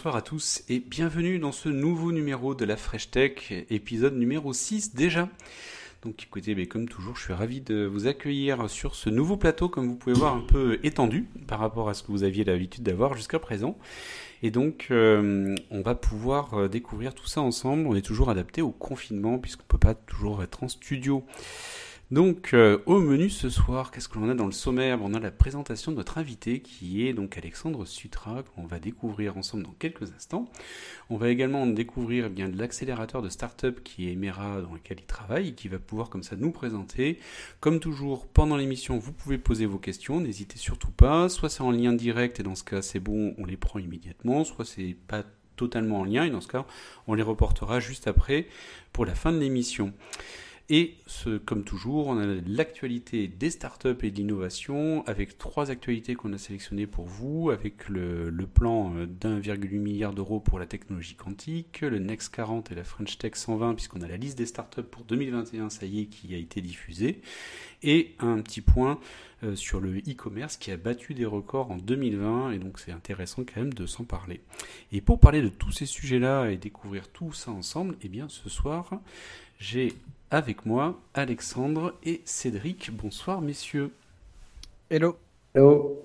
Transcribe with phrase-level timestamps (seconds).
[0.00, 4.54] bonsoir à tous et bienvenue dans ce nouveau numéro de la Fresh Tech, épisode numéro
[4.54, 5.28] 6 déjà.
[6.00, 9.68] Donc écoutez, mais comme toujours, je suis ravi de vous accueillir sur ce nouveau plateau,
[9.68, 12.82] comme vous pouvez voir, un peu étendu par rapport à ce que vous aviez l'habitude
[12.82, 13.76] d'avoir jusqu'à présent.
[14.42, 17.86] Et donc, euh, on va pouvoir euh, découvrir tout ça ensemble.
[17.86, 21.26] On est toujours adapté au confinement, puisqu'on ne peut pas toujours être en studio.
[22.10, 24.98] Donc, euh, au menu ce soir, qu'est-ce que l'on a dans le sommaire?
[25.00, 29.36] On a la présentation de notre invité qui est donc Alexandre Sutra, qu'on va découvrir
[29.36, 30.50] ensemble dans quelques instants.
[31.08, 35.06] On va également découvrir eh bien l'accélérateur de start-up qui est Emera, dans lequel il
[35.06, 37.20] travaille, et qui va pouvoir comme ça nous présenter.
[37.60, 41.28] Comme toujours, pendant l'émission, vous pouvez poser vos questions, n'hésitez surtout pas.
[41.28, 44.42] Soit c'est en lien direct, et dans ce cas c'est bon, on les prend immédiatement,
[44.42, 45.22] soit c'est pas
[45.54, 46.66] totalement en lien, et dans ce cas,
[47.06, 48.48] on les reportera juste après
[48.92, 49.92] pour la fin de l'émission.
[50.72, 56.14] Et ce, comme toujours, on a l'actualité des startups et de l'innovation avec trois actualités
[56.14, 61.16] qu'on a sélectionnées pour vous, avec le, plan euh, d'1,8 milliard d'euros pour la technologie
[61.16, 64.84] quantique, le Next 40 et la French Tech 120, puisqu'on a la liste des startups
[64.84, 67.20] pour 2021, ça y est, qui a été diffusée,
[67.82, 69.00] et un petit point
[69.42, 73.42] euh, sur le e-commerce qui a battu des records en 2020, et donc c'est intéressant
[73.42, 74.40] quand même de s'en parler.
[74.92, 78.48] Et pour parler de tous ces sujets-là et découvrir tout ça ensemble, eh bien ce
[78.48, 79.00] soir,
[79.58, 79.94] j'ai
[80.30, 82.90] avec moi Alexandre et Cédric.
[82.92, 83.90] Bonsoir messieurs.
[84.90, 85.16] Hello.
[85.54, 86.04] Hello.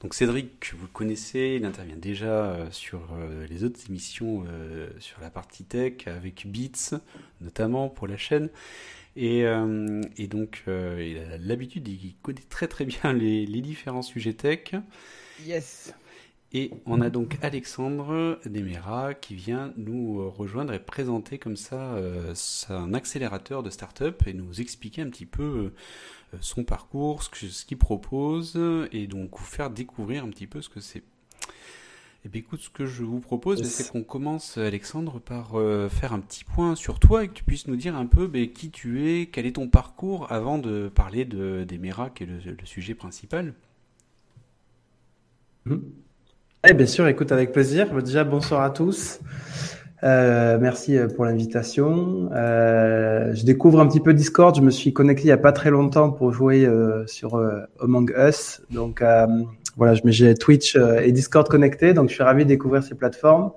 [0.00, 4.88] Donc Cédric, vous le connaissez, il intervient déjà euh, sur euh, les autres émissions euh,
[4.98, 6.98] sur la partie tech avec Beats
[7.40, 8.50] notamment pour la chaîne.
[9.18, 9.44] Et,
[10.28, 14.74] donc il a l'habitude, il connaît très très bien les, les différents sujets tech.
[15.42, 15.94] Yes.
[16.58, 21.76] Et on a donc Alexandre Demera qui vient nous euh, rejoindre et présenter comme ça
[21.96, 22.32] euh,
[22.70, 27.76] un accélérateur de start-up et nous expliquer un petit peu euh, son parcours, ce qu'il
[27.76, 28.58] propose
[28.90, 31.00] et donc vous faire découvrir un petit peu ce que c'est.
[31.00, 31.02] Et
[32.24, 35.50] eh bien écoute, ce que je vous propose, c'est qu'on commence, Alexandre, par
[35.90, 38.50] faire un petit point sur toi et que tu puisses nous dire un peu ben,
[38.50, 42.56] qui tu es, quel est ton parcours avant de parler de d'Emera, qui est le,
[42.64, 43.54] sujet principal.
[45.66, 45.76] Mmh.
[46.68, 47.94] Eh bien sûr, écoute avec plaisir.
[48.02, 49.20] Déjà, bonsoir à tous.
[50.02, 52.28] Euh, merci euh, pour l'invitation.
[52.34, 54.56] Euh, je découvre un petit peu Discord.
[54.56, 56.68] Je me suis connecté il n'y a pas très longtemps pour jouer
[57.06, 57.40] sur
[57.80, 58.62] Among Us.
[58.70, 59.00] Donc
[59.76, 61.94] voilà, j'ai Twitch et Discord connectés.
[61.94, 63.52] Donc je suis ravi de découvrir ces plateformes.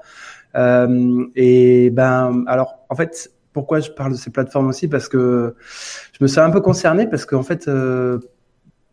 [0.56, 4.88] et ben alors en fait, pourquoi je parle de ces plateformes aussi?
[4.88, 5.56] Parce que
[6.14, 7.68] je me sens un peu concerné parce qu'en fait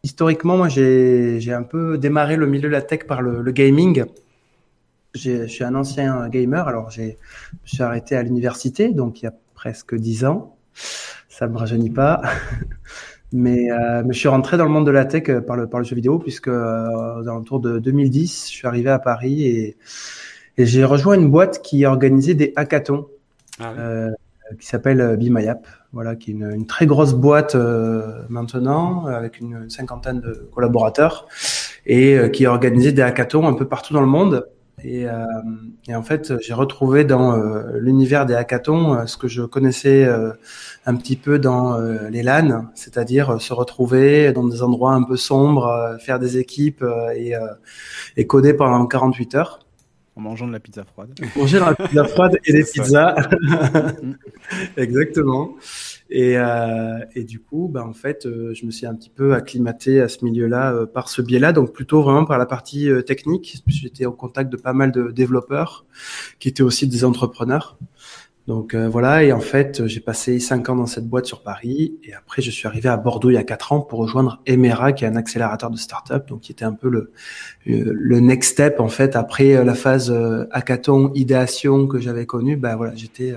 [0.02, 4.04] historiquement, moi, j'ai un peu démarré le milieu de la tech par le, gaming.
[5.14, 7.12] Je suis un ancien gamer, alors je
[7.64, 10.56] suis arrêté à l'université, donc il y a presque dix ans.
[11.28, 12.22] Ça me rajeunit pas.
[13.32, 15.80] mais, euh, mais, je suis rentré dans le monde de la tech par le, par
[15.80, 19.76] le jeu vidéo, puisque euh, dans tour de 2010, je suis arrivé à Paris et,
[20.58, 23.08] et j'ai rejoint une boîte qui organisait des hackathons.
[23.58, 24.10] Ah euh,
[24.58, 29.70] qui s'appelle My App voilà, qui est une, très grosse boîte euh, maintenant, avec une,
[29.70, 31.26] cinquantaine de collaborateurs,
[31.86, 34.46] et euh, qui a organisé des hackathons un peu partout dans le monde.
[34.84, 35.24] Et, euh,
[35.88, 37.34] et en fait, j'ai retrouvé dans
[37.76, 40.06] l'univers des hackathons ce que je connaissais
[40.84, 45.96] un petit peu dans les LAN, c'est-à-dire se retrouver dans des endroits un peu sombres,
[45.98, 47.32] faire des équipes et,
[48.18, 49.65] et coder pendant 48 heures
[50.16, 51.14] en mangeant de la pizza froide.
[51.36, 53.14] Manger de la pizza froide et des pizzas.
[54.76, 55.54] Exactement.
[56.08, 59.34] Et, euh, et, du coup, bah, en fait, euh, je me suis un petit peu
[59.34, 63.62] acclimaté à ce milieu-là euh, par ce biais-là, donc plutôt vraiment par la partie technique.
[63.66, 65.84] J'étais au contact de pas mal de développeurs
[66.38, 67.76] qui étaient aussi des entrepreneurs.
[68.46, 71.98] Donc euh, voilà, et en fait, j'ai passé cinq ans dans cette boîte sur Paris,
[72.04, 74.92] et après, je suis arrivé à Bordeaux il y a quatre ans pour rejoindre Emera,
[74.92, 77.12] qui est un accélérateur de start-up, donc qui était un peu le,
[77.66, 80.12] euh, le next step en fait après euh, la phase
[80.52, 82.56] hackathon, idéation que j'avais connue.
[82.56, 83.34] Ben voilà, j'étais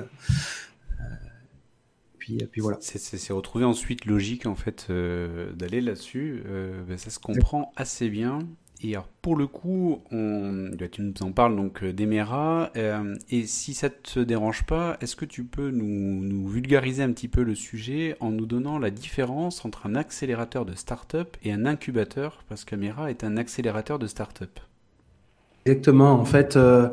[2.20, 2.78] puis, puis voilà.
[2.80, 6.44] C'est retrouvé ensuite logique en fait d'aller là-dessus.
[6.88, 8.40] Ben, ça se comprend assez bien.
[8.82, 12.72] Et alors, pour le coup, on, tu nous en parles donc euh, d'Emera.
[12.78, 17.12] Euh, et si ça te dérange pas, est-ce que tu peux nous, nous, vulgariser un
[17.12, 21.52] petit peu le sujet en nous donnant la différence entre un accélérateur de start-up et
[21.52, 22.44] un incubateur?
[22.48, 24.60] Parce qu'Emera est un accélérateur de start-up.
[25.66, 26.14] Exactement.
[26.14, 26.88] En fait, euh,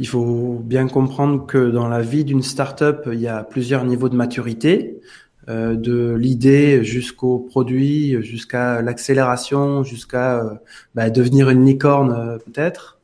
[0.00, 4.08] il faut bien comprendre que dans la vie d'une start-up, il y a plusieurs niveaux
[4.08, 5.00] de maturité.
[5.48, 10.54] Euh, de l'idée jusqu'au produit, jusqu'à l'accélération, jusqu'à euh,
[10.94, 12.98] bah, devenir une licorne euh, peut-être.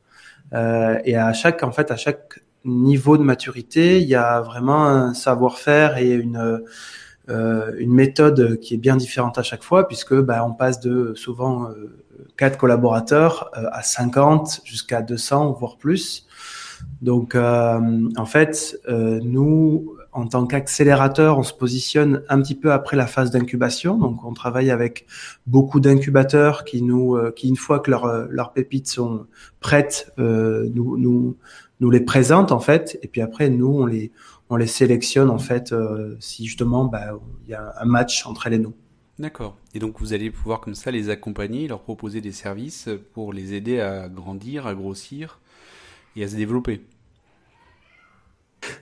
[1.05, 5.13] et à chaque, en fait, à chaque niveau de maturité, il y a vraiment un
[5.13, 6.63] savoir-faire et une
[7.27, 11.69] une méthode qui est bien différente à chaque fois, puisque bah, on passe de souvent
[12.37, 16.27] quatre collaborateurs à 50 jusqu'à 200 voire plus.
[17.01, 23.05] Donc, en fait, nous, en tant qu'accélérateur, on se positionne un petit peu après la
[23.05, 23.97] phase d'incubation.
[23.97, 25.05] Donc, on travaille avec
[25.45, 29.27] beaucoup d'incubateurs qui nous, qui une fois que leurs leurs pépites sont
[29.59, 31.35] prêtes, nous, nous,
[31.79, 32.97] nous les présentent en fait.
[33.03, 34.11] Et puis après, nous, on les,
[34.49, 38.47] on les sélectionne en fait euh, si justement bah, il y a un match entre
[38.47, 38.73] elles et nous.
[39.17, 39.55] D'accord.
[39.73, 43.53] Et donc vous allez pouvoir comme ça les accompagner, leur proposer des services pour les
[43.53, 45.39] aider à grandir, à grossir
[46.15, 46.81] et à se développer.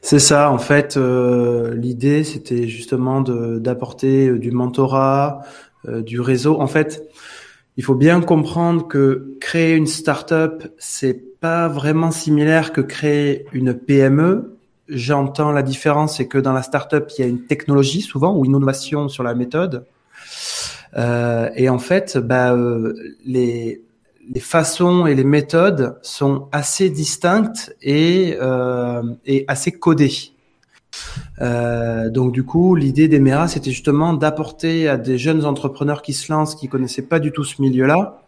[0.02, 5.42] C'est ça, en fait, euh, l'idée c'était justement d'apporter euh, du mentorat,
[5.88, 6.62] du réseau.
[6.62, 7.04] En fait,
[7.76, 13.74] il faut bien comprendre que créer une startup, c'est pas vraiment similaire que créer une
[13.74, 14.54] PME
[14.88, 18.46] j'entends la différence, c'est que dans la startup, il y a une technologie souvent ou
[18.46, 19.86] une innovation sur la méthode.
[20.96, 22.94] Euh, et en fait, bah, euh,
[23.26, 23.82] les,
[24.30, 30.32] les façons et les méthodes sont assez distinctes et, euh, et assez codées.
[31.42, 36.32] Euh, donc du coup, l'idée d'Emera, c'était justement d'apporter à des jeunes entrepreneurs qui se
[36.32, 38.24] lancent, qui connaissaient pas du tout ce milieu-là,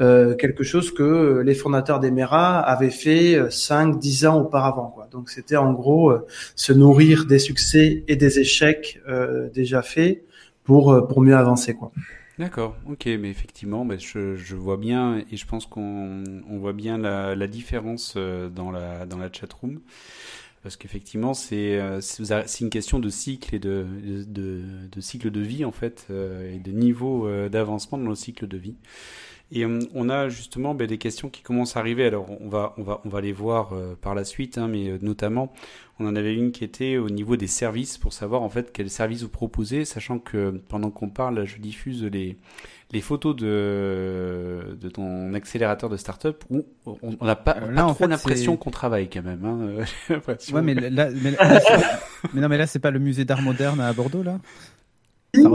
[0.00, 4.92] euh, quelque chose que les fondateurs d'Emera avaient fait 5-10 euh, ans auparavant.
[4.94, 5.08] Quoi.
[5.10, 10.22] Donc c'était en gros euh, se nourrir des succès et des échecs euh, déjà faits
[10.64, 11.74] pour, pour mieux avancer.
[11.74, 11.90] Quoi.
[12.38, 16.96] D'accord, ok, mais effectivement, je, je, vois bien et je pense qu'on on voit bien
[16.96, 19.80] la, la, différence dans la, dans la chat room.
[20.62, 23.86] Parce qu'effectivement, c'est c'est une question de cycle et de,
[24.26, 28.56] de, de, cycle de vie, en fait, et de niveau d'avancement dans le cycle de
[28.56, 28.76] vie.
[29.50, 32.04] Et euh, on a justement ben, des questions qui commencent à arriver.
[32.04, 34.88] Alors on va, on va, on va les voir euh, par la suite, hein, mais
[34.88, 35.52] euh, notamment
[35.98, 38.90] on en avait une qui était au niveau des services pour savoir en fait quels
[38.90, 42.36] services vous proposez, sachant que pendant qu'on parle, je diffuse les,
[42.92, 48.06] les photos de, de ton accélérateur de start-up où on n'a pas, là, pas trop
[48.06, 49.44] l'impression qu'on travaille quand même.
[49.44, 49.84] Hein,
[50.52, 51.34] ouais, mais là, mais,
[52.32, 54.38] mais non, mais là c'est pas le musée d'art moderne à Bordeaux là?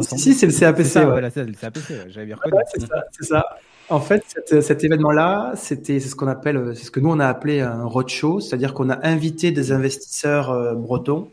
[0.02, 0.86] Si, c'est le CAPC.
[0.86, 1.22] C'est ouais.
[1.22, 2.62] le CAPC, j'avais bien reconnu.
[2.74, 3.46] c'est ça, c'est ça.
[3.90, 7.28] En fait, cet, événement-là, c'était c'est ce qu'on appelle, c'est ce que nous on a
[7.28, 11.30] appelé un roadshow, c'est-à-dire qu'on a invité des investisseurs euh, bretons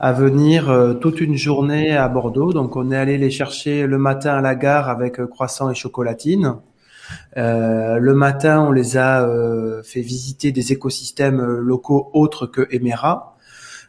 [0.00, 2.52] à venir euh, toute une journée à Bordeaux.
[2.52, 5.74] Donc, on est allé les chercher le matin à la gare avec euh, croissant et
[5.74, 6.56] chocolatine.
[7.36, 9.28] Euh, le matin, on les a
[9.84, 13.36] fait visiter des écosystèmes locaux autres que Emera.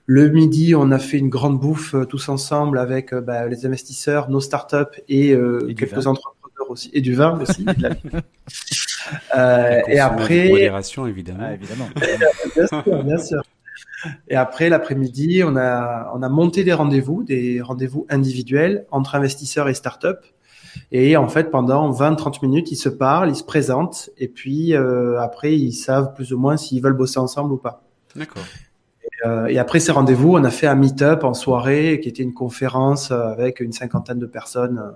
[0.06, 4.42] Le midi, on a fait une grande bouffe tous ensemble avec bah, les investisseurs, nos
[4.42, 6.35] startups et, et quelques entreprises
[6.70, 7.66] aussi et du vin aussi.
[9.38, 11.44] euh, et après, modération évidemment.
[11.44, 11.90] Ah, évidemment.
[12.56, 13.44] bien sûr, bien sûr.
[14.28, 19.70] Et après l'après-midi, on a on a monté des rendez-vous, des rendez-vous individuels entre investisseurs
[19.70, 20.34] et startups.
[20.92, 25.20] Et en fait, pendant 20-30 minutes, ils se parlent, ils se présentent, et puis euh,
[25.20, 27.84] après, ils savent plus ou moins s'ils veulent bosser ensemble ou pas.
[28.16, 28.44] D'accord.
[29.04, 32.24] Et, euh, et, après ces rendez-vous, on a fait un meet-up en soirée, qui était
[32.24, 34.92] une conférence avec une cinquantaine de personnes euh,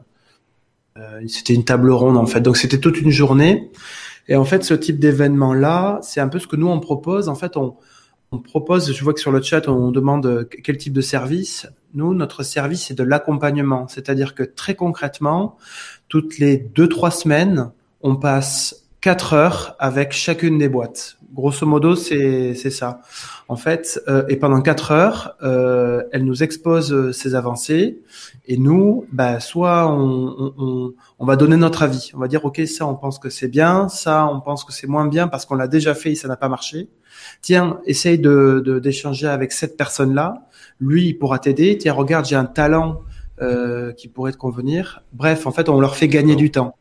[1.28, 2.42] c'était une table ronde en fait.
[2.42, 3.72] Donc c'était toute une journée.
[4.28, 7.30] Et en fait, ce type d'événement là, c'est un peu ce que nous on propose.
[7.30, 7.76] En fait, on,
[8.32, 11.68] on propose, je vois que sur le chat, on demande quel type de service.
[11.96, 13.88] Nous, notre service, c'est de l'accompagnement.
[13.88, 15.58] C'est-à-dire que très concrètement,
[16.08, 21.18] toutes les deux, trois semaines, on passe quatre heures avec chacune des boîtes.
[21.34, 23.02] Grosso modo, c'est ça.
[23.48, 28.00] En fait, euh, et pendant quatre heures, euh, elle nous expose ses avancées
[28.48, 32.12] et nous, bah, soit on, on, on, va donner notre avis.
[32.16, 33.90] On va dire, OK, ça, on pense que c'est bien.
[33.90, 36.36] Ça, on pense que c'est moins bien parce qu'on l'a déjà fait et ça n'a
[36.36, 36.90] pas marché.
[37.42, 40.48] Tiens, essaye de d'échanger avec cette personne-là.
[40.80, 41.78] Lui, il pourra t'aider.
[41.78, 43.02] Tiens, regarde, j'ai un talent
[43.42, 45.04] euh, qui pourrait te convenir.
[45.14, 46.76] Bref, en fait, on leur fait gagner du temps.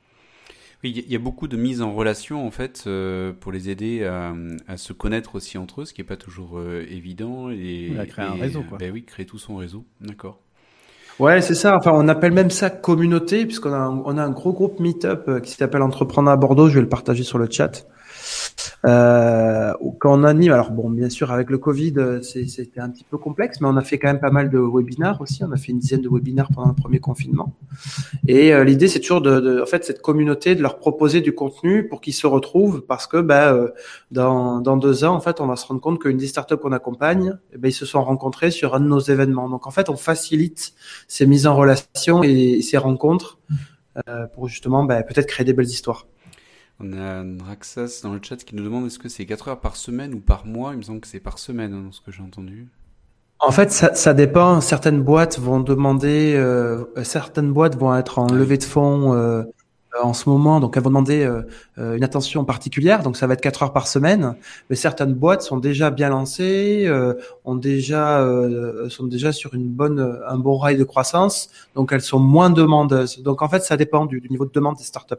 [0.85, 4.05] Oui, il y a beaucoup de mise en relation en fait euh, pour les aider
[4.05, 4.33] à,
[4.69, 7.51] à, se connaître aussi entre eux, ce qui n'est pas toujours euh, évident.
[7.51, 8.79] Et, créer un réseau, quoi.
[8.79, 9.85] Ben oui, créer tout son réseau.
[10.01, 10.39] D'accord.
[11.19, 11.77] Ouais, c'est ça.
[11.77, 15.27] Enfin, on appelle même ça communauté, puisqu'on a, un, on a un gros groupe Meetup
[15.27, 16.69] euh, qui s'appelle Entreprendre à Bordeaux.
[16.69, 17.85] Je vais le partager sur le chat.
[18.85, 23.05] Euh, quand on anime, alors bon, bien sûr, avec le Covid, euh, c'était un petit
[23.05, 25.43] peu complexe, mais on a fait quand même pas mal de webinars aussi.
[25.45, 27.55] On a fait une dizaine de webinars pendant le premier confinement.
[28.26, 31.35] Et euh, l'idée, c'est toujours de, de, en fait, cette communauté, de leur proposer du
[31.35, 33.71] contenu pour qu'ils se retrouvent, parce que bah, euh,
[34.11, 36.73] dans, dans deux ans, en fait, on va se rendre compte qu'une des startups qu'on
[36.73, 39.49] accompagne, eh ben, ils se sont rencontrés sur un de nos événements.
[39.49, 40.73] Donc, en fait, on facilite
[41.09, 43.38] ces mises en relation et ces rencontres
[44.09, 46.07] euh, pour justement bah, peut-être créer des belles histoires.
[46.81, 49.75] On a Raxas dans le chat qui nous demande est-ce que c'est 4 heures par
[49.75, 50.73] semaine ou par mois?
[50.73, 52.69] Il me semble que c'est par semaine, hein, dans ce que j'ai entendu.
[53.41, 54.61] En fait, ça, ça, dépend.
[54.61, 59.43] Certaines boîtes vont demander, euh, certaines boîtes vont être en levée de fonds euh,
[60.01, 63.41] en ce moment, donc elles vont demander euh, une attention particulière, donc ça va être
[63.41, 64.37] quatre heures par semaine.
[64.71, 66.89] Mais certaines boîtes sont déjà bien lancées,
[67.45, 68.25] ont déjà
[68.89, 73.21] sont déjà sur une bonne un bon rail de croissance, donc elles sont moins demandeuses.
[73.23, 75.15] Donc en fait, ça dépend du, du niveau de demande des startups.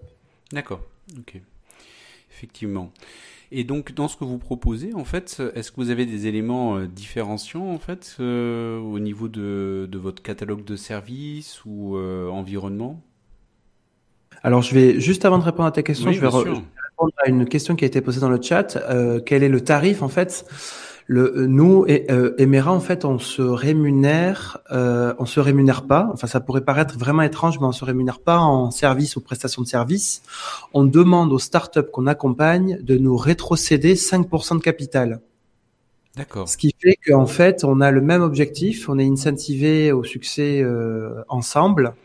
[0.51, 0.79] D'accord,
[1.17, 1.41] ok,
[2.31, 2.91] effectivement.
[3.51, 6.77] Et donc, dans ce que vous proposez, en fait, est-ce que vous avez des éléments
[6.77, 12.29] euh, différenciants, en fait, euh, au niveau de, de, votre catalogue de services ou euh,
[12.29, 13.01] environnement?
[14.43, 17.45] Alors, je vais, juste avant de répondre à ta question, je, vais répondre à une
[17.45, 18.77] question qui a été posée dans le chat.
[19.25, 20.45] quel est le tarif, en fait?
[21.11, 26.07] Le, nous, et, euh, Emera, en fait, on se rémunère, euh, on se rémunère pas.
[26.13, 29.63] Enfin, ça pourrait paraître vraiment étrange, mais on se rémunère pas en service ou prestation
[29.63, 30.21] de service.
[30.71, 35.19] On demande aux startups qu'on accompagne de nous rétrocéder 5% de capital.
[36.15, 36.47] D'accord.
[36.47, 40.61] Ce qui fait qu'en fait, on a le même objectif, on est incentivé au succès
[40.61, 41.95] euh, ensemble.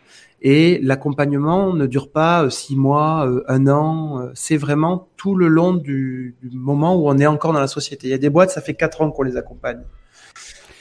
[0.46, 4.20] Et l'accompagnement ne dure pas euh, six mois, euh, un an.
[4.20, 8.08] Euh, c'est vraiment tout le long du, moment où on est encore dans la société.
[8.08, 9.80] Il y a des boîtes, ça fait quatre ans qu'on les accompagne.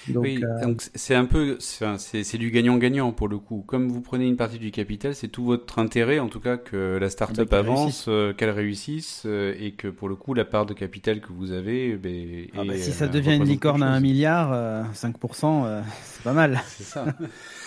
[0.09, 3.63] Donc, oui, donc c'est un peu, c'est du gagnant-gagnant pour le coup.
[3.65, 6.97] Comme vous prenez une partie du capital, c'est tout votre intérêt, en tout cas, que
[6.99, 11.21] la startup up avance, qu'elle réussisse, et que pour le coup, la part de capital
[11.21, 14.51] que vous avez, ben, ah bah, si ça devient une licorne à un milliard,
[14.93, 16.61] 5%, c'est pas mal.
[16.67, 17.05] C'est ça.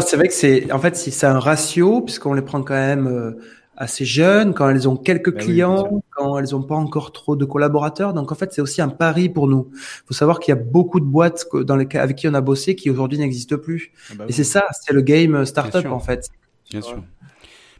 [0.00, 3.32] c'est vrai que c'est, en fait, c'est un ratio puisqu'on les prend quand même euh,
[3.76, 7.44] assez jeunes, quand elles ont quelques ben clients, quand elles n'ont pas encore trop de
[7.44, 8.14] collaborateurs.
[8.14, 9.70] Donc en fait, c'est aussi un pari pour nous.
[9.72, 12.40] Il faut savoir qu'il y a beaucoup de boîtes dans les, avec qui on a
[12.40, 13.92] bossé qui aujourd'hui n'existent plus.
[14.10, 16.28] Ah bah Et c'est ça, c'est le game startup en fait.
[16.70, 17.02] Bien sûr.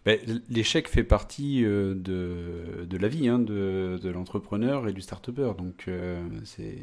[0.05, 0.19] Ben,
[0.51, 5.53] l'échec fait partie euh, de, de la vie hein, de, de l'entrepreneur et du start-upper.
[5.57, 6.77] Donc, euh, c'est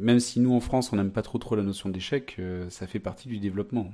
[0.00, 2.88] même si nous en France on n'aime pas trop trop la notion d'échec, euh, ça
[2.88, 3.92] fait partie du développement.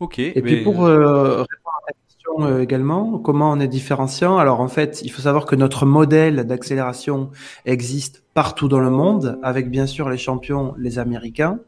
[0.00, 0.18] Ok.
[0.18, 1.46] Et puis pour répondre à
[1.86, 4.36] ta question également, comment on est différenciant?
[4.36, 7.30] Alors en fait, il faut savoir que notre modèle d'accélération
[7.64, 11.58] existe partout dans le monde, avec bien sûr les champions, les Américains.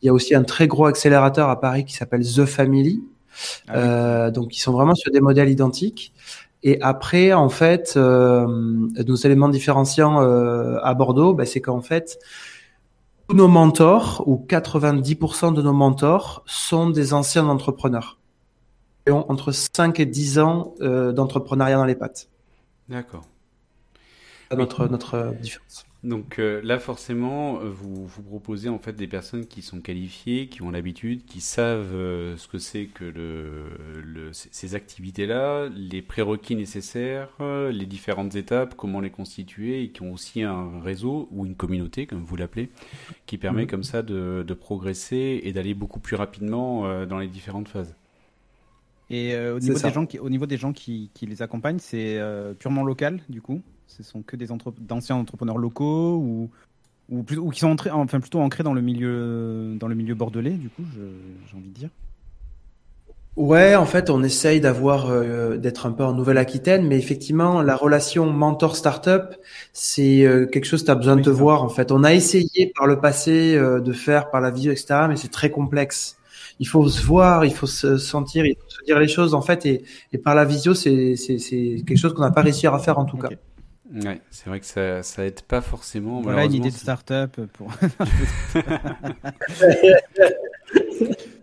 [0.00, 3.02] Il y a aussi un très gros accélérateur à Paris qui s'appelle The Family,
[3.68, 6.12] ah euh, donc ils sont vraiment sur des modèles identiques.
[6.62, 12.18] Et après, en fait, euh, nos éléments différenciants euh, à Bordeaux, bah, c'est qu'en fait,
[13.28, 18.18] tous nos mentors, ou 90% de nos mentors, sont des anciens entrepreneurs.
[19.06, 22.30] Ils ont entre 5 et 10 ans d'entrepreneuriat dans les pattes.
[22.88, 23.24] D'accord.
[24.56, 25.84] Notre, notre différence.
[26.04, 30.48] Donc euh, là, forcément, euh, vous, vous proposez en fait des personnes qui sont qualifiées,
[30.48, 36.02] qui ont l'habitude, qui savent euh, ce que c'est que le, le ces activités-là, les
[36.02, 41.46] prérequis nécessaires, les différentes étapes, comment les constituer, et qui ont aussi un réseau ou
[41.46, 42.68] une communauté, comme vous l'appelez,
[43.24, 43.68] qui permet mhm.
[43.68, 47.94] comme ça de, de progresser et d'aller beaucoup plus rapidement dans les différentes phases.
[49.08, 52.20] Et au, niveau des gens qui, au niveau des gens qui, qui les accompagnent, c'est
[52.58, 53.62] purement local, du coup?
[53.86, 54.48] Ce sont que des
[54.78, 56.50] d'anciens entrepreneurs locaux ou,
[57.10, 60.52] ou, ou qui sont entrés, enfin, plutôt ancrés dans le milieu, dans le milieu bordelais,
[60.52, 61.90] du coup, j'ai envie de dire
[63.36, 67.74] Ouais, en fait, on essaye d'avoir euh, d'être un peu en Nouvelle-Aquitaine, mais effectivement, la
[67.74, 69.34] relation mentor-startup,
[69.72, 71.64] c'est euh, quelque chose que tu as besoin de te voir.
[71.64, 75.06] En fait, on a essayé par le passé euh, de faire par la vie, etc.,
[75.08, 76.16] mais c'est très complexe.
[76.60, 79.42] Il faut se voir, il faut se sentir, il faut se dire les choses, en
[79.42, 81.16] fait, et, et par la visio, c'est
[81.84, 83.30] quelque chose qu'on n'a pas réussi à faire en tout cas.
[83.94, 86.20] Ouais, c'est vrai que ça, ça aide pas forcément.
[86.20, 87.72] Voilà une idée de start-up pour.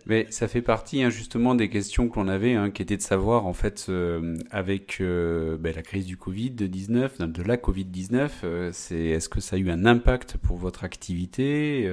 [0.06, 3.02] Mais ça fait partie hein, justement des questions que l'on avait, hein, qui étaient de
[3.02, 7.86] savoir en fait euh, avec euh, ben, la crise du Covid 19, de la Covid
[7.86, 11.90] 19, euh, c'est est-ce que ça a eu un impact pour votre activité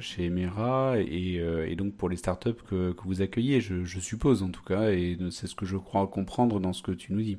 [0.00, 4.42] chez Emera et, et, donc pour les startups que, que vous accueillez, je, je suppose
[4.42, 7.22] en tout cas, et c'est ce que je crois comprendre dans ce que tu nous
[7.22, 7.38] dis.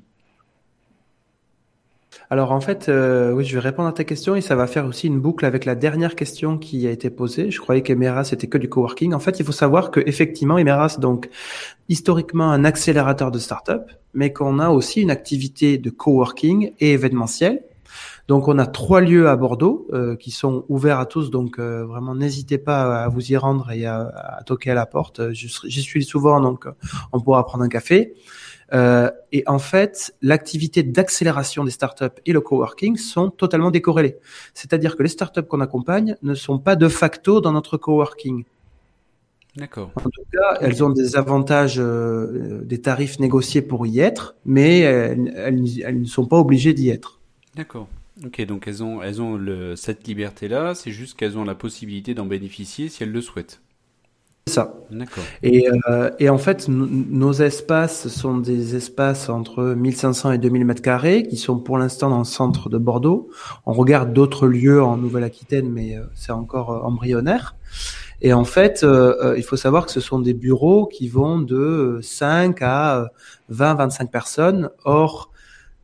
[2.29, 4.85] Alors en fait, euh, oui, je vais répondre à ta question et ça va faire
[4.85, 7.51] aussi une boucle avec la dernière question qui a été posée.
[7.51, 9.13] Je croyais qu'Emera c'était que du coworking.
[9.13, 11.29] En fait, il faut savoir que effectivement, Emera donc
[11.87, 17.63] historiquement un accélérateur de start-up, mais qu'on a aussi une activité de coworking et événementiel.
[18.27, 21.85] Donc on a trois lieux à Bordeaux euh, qui sont ouverts à tous, donc euh,
[21.85, 25.31] vraiment n'hésitez pas à vous y rendre et à, à toquer à la porte.
[25.31, 26.65] J'y suis souvent, donc
[27.13, 28.15] on pourra prendre un café.
[28.73, 34.17] Euh, et en fait, l'activité d'accélération des startups et le coworking sont totalement décorrélés.
[34.53, 38.43] C'est-à-dire que les startups qu'on accompagne ne sont pas de facto dans notre coworking.
[39.55, 39.91] D'accord.
[39.95, 44.79] En tout cas, elles ont des avantages, euh, des tarifs négociés pour y être, mais
[44.79, 45.31] elles,
[45.81, 47.19] elles, ne sont pas obligées d'y être.
[47.55, 47.87] D'accord.
[48.25, 52.13] Ok, donc elles ont, elles ont le, cette liberté-là, c'est juste qu'elles ont la possibilité
[52.13, 53.61] d'en bénéficier si elles le souhaitent.
[54.47, 54.75] Ça.
[55.41, 60.83] Et, euh, et en fait, nos espaces sont des espaces entre 1500 et 2000 mètres
[60.83, 63.31] carrés qui sont pour l'instant dans le centre de Bordeaux.
[63.65, 67.55] On regarde d'autres lieux en Nouvelle-Aquitaine, mais euh, c'est encore euh, embryonnaire.
[68.21, 68.85] Et en fait,
[69.35, 73.07] il faut savoir que ce sont des bureaux qui vont de 5 à
[73.51, 74.69] 20-25 personnes.
[74.85, 75.31] Or,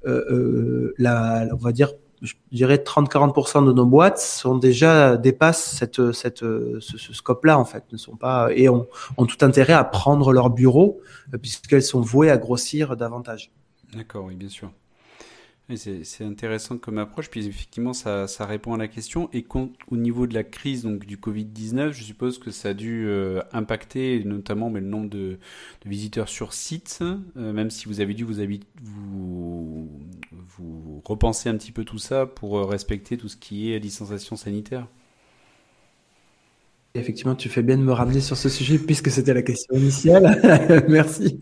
[0.05, 1.91] la, on va dire
[2.21, 7.83] je dirais 30-40% de nos boîtes sont déjà dépassent cette, cette, ce, scope-là en fait,
[7.91, 8.87] ne sont pas et ont,
[9.17, 11.01] ont tout intérêt à prendre leur bureau
[11.33, 13.51] euh, puisqu'elles sont vouées à grossir davantage.
[13.93, 14.71] D'accord, oui, bien sûr.
[15.77, 19.29] C'est intéressant comme approche, puis effectivement ça, répond à la question.
[19.33, 19.45] Et
[19.89, 23.41] au niveau de la crise donc, du Covid-19, je suppose que ça a dû euh,
[23.53, 25.39] impacter notamment mais le nombre de,
[25.85, 28.39] visiteurs sur site, euh, même si vous avez dû vous,
[28.81, 29.89] vous,
[30.57, 34.35] vous repenser un petit peu tout ça pour euh, respecter tout ce qui est distanciation
[34.35, 34.87] sanitaire.
[36.93, 40.85] Effectivement, tu fais bien de me ramener sur ce sujet puisque c'était la question initiale.
[40.89, 41.39] Merci.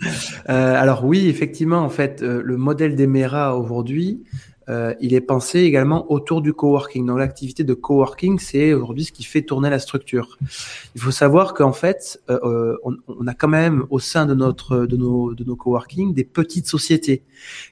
[0.47, 4.23] Euh, alors oui, effectivement, en fait, euh, le modèle d'Emera aujourd'hui,
[4.69, 7.05] euh, il est pensé également autour du coworking.
[7.05, 10.37] Donc l'activité de coworking, c'est aujourd'hui ce qui fait tourner la structure.
[10.95, 14.33] Il faut savoir qu'en fait, euh, euh, on, on, a quand même au sein de
[14.33, 17.23] notre de nos de nos coworking des petites sociétés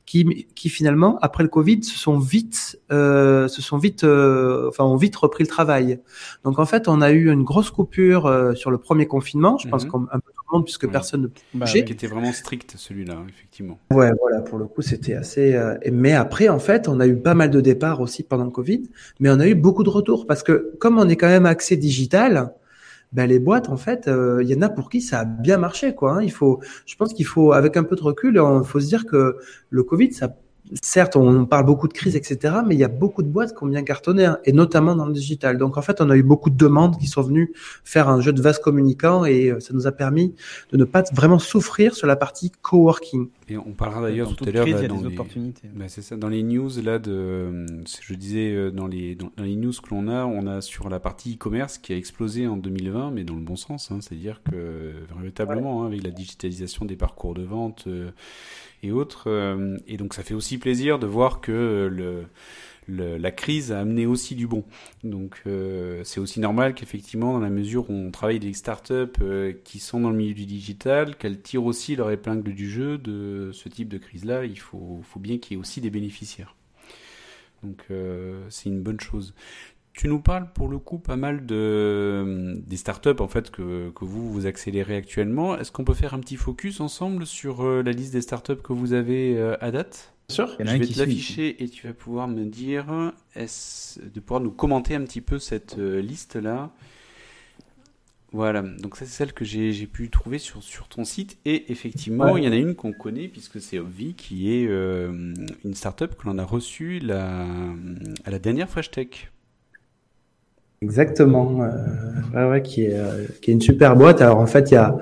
[0.05, 4.83] qui qui finalement après le Covid se sont vite euh, se sont vite euh, enfin
[4.83, 5.99] ont vite repris le travail.
[6.43, 9.57] Donc en fait, on a eu une grosse coupure sur le premier confinement.
[9.57, 9.91] Je pense mhm.
[9.91, 10.31] qu'un peu
[10.63, 13.79] puisque personne ne bah, Qui était vraiment strict celui-là, effectivement.
[13.91, 15.53] Ouais, voilà, pour le coup, c'était assez.
[15.53, 18.51] Euh, mais après, en fait, on a eu pas mal de départs aussi pendant le
[18.51, 18.83] Covid,
[19.19, 21.77] mais on a eu beaucoup de retours parce que comme on est quand même accès
[21.77, 22.53] digital,
[23.13, 25.57] ben les boîtes, en fait, euh, il y en a pour qui ça a bien
[25.57, 26.15] marché, quoi.
[26.15, 26.23] Hein.
[26.23, 29.05] Il faut, je pense qu'il faut, avec un peu de recul, il faut se dire
[29.05, 29.37] que
[29.69, 30.35] le Covid, ça
[30.81, 33.63] certes, on parle beaucoup de crise, etc., mais il y a beaucoup de boîtes qui
[33.63, 35.57] ont bien cartonné, hein, et notamment dans le digital.
[35.57, 38.33] Donc, en fait, on a eu beaucoup de demandes qui sont venues faire un jeu
[38.33, 40.35] de vase communicant, et euh, ça nous a permis
[40.71, 43.29] de ne pas vraiment souffrir sur la partie coworking.
[43.49, 45.69] Et on parlera d'ailleurs tout à l'heure dans les opportunités.
[45.73, 47.65] Bah, c'est ça, dans les news là de,
[48.01, 50.99] je disais euh, dans les dans, les news que l'on a, on a sur la
[50.99, 54.93] partie e-commerce qui a explosé en 2020, mais dans le bon sens, hein, c'est-à-dire que
[55.17, 57.85] véritablement hein, avec la digitalisation des parcours de vente.
[57.87, 58.11] Euh,
[58.83, 59.29] et autres.
[59.29, 62.25] Euh, et donc ça fait aussi plaisir de voir que
[62.87, 64.63] la crise a amené aussi du bon.
[65.03, 69.53] Donc euh, c'est aussi normal qu'effectivement, dans la mesure où on travaille des startups euh,
[69.63, 73.51] qui sont dans le milieu du digital, qu'elles tirent aussi leur épingle du jeu de
[73.53, 74.45] ce type de crise-là.
[74.45, 76.55] Il faut, faut bien qu'il y ait aussi des bénéficiaires.
[77.63, 77.87] Donc
[78.49, 79.33] c'est une bonne chose.
[79.97, 84.05] Tu nous parles pour le coup pas mal de des startups en fait que, que
[84.05, 85.57] vous vous accélérez actuellement.
[85.57, 88.73] Est-ce qu'on peut faire un petit focus ensemble sur euh, la liste des startups que
[88.73, 90.13] vous avez euh, à date?
[90.29, 90.55] Bien sûr.
[90.59, 92.85] Je vais te l'afficher et tu vas pouvoir me dire
[93.35, 96.69] est de pouvoir nous commenter un petit peu cette euh, liste là.
[98.33, 101.39] Voilà, donc ça c'est celle que j'ai pu trouver sur, sur ton site.
[101.45, 105.73] Et effectivement, il y en a une qu'on connaît puisque c'est Obvi qui est une
[105.73, 107.47] startup que l'on a reçue la,
[108.25, 109.31] à la dernière Fresh Tech.
[110.81, 111.63] Exactement.
[111.63, 111.69] Euh,
[112.35, 114.21] ouais, ouais, qui est, euh, qui est une super boîte.
[114.21, 114.97] Alors en fait, il y a,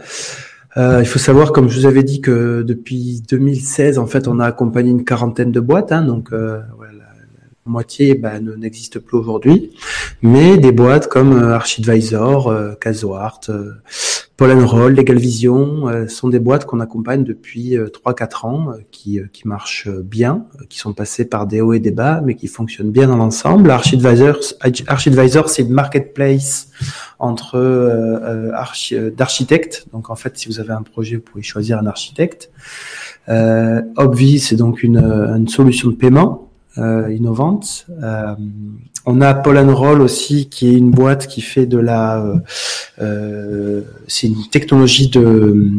[0.77, 4.39] euh, il faut savoir, comme je vous avais dit, que depuis 2016, en fait, on
[4.39, 5.91] a accompagné une quarantaine de boîtes.
[5.91, 6.61] Hein, donc euh,
[7.65, 9.71] moitié bah, n'existe plus aujourd'hui,
[10.21, 13.73] mais des boîtes comme euh, Archidvisor, euh, Casoart, euh,
[14.39, 19.89] Roll, Legal Vision euh, sont des boîtes qu'on accompagne depuis 3-4 ans, qui, qui marchent
[19.89, 23.17] bien, qui sont passées par des hauts et des bas, mais qui fonctionnent bien dans
[23.17, 23.71] l'ensemble.
[23.71, 24.37] Archidvisor,
[24.87, 26.67] Archidvisor c'est une marketplace
[27.17, 27.57] entre
[29.15, 29.87] d'architectes.
[29.93, 32.51] Donc en fait, si vous avez un projet, vous pouvez choisir un architecte.
[33.29, 36.44] Euh, Obvi, c'est donc une, une solution de paiement
[36.77, 37.85] euh, innovante.
[38.03, 38.35] Euh,
[39.05, 42.35] on a Paul Roll aussi, qui est une boîte qui fait de la,
[43.01, 45.71] euh, c'est une technologie de,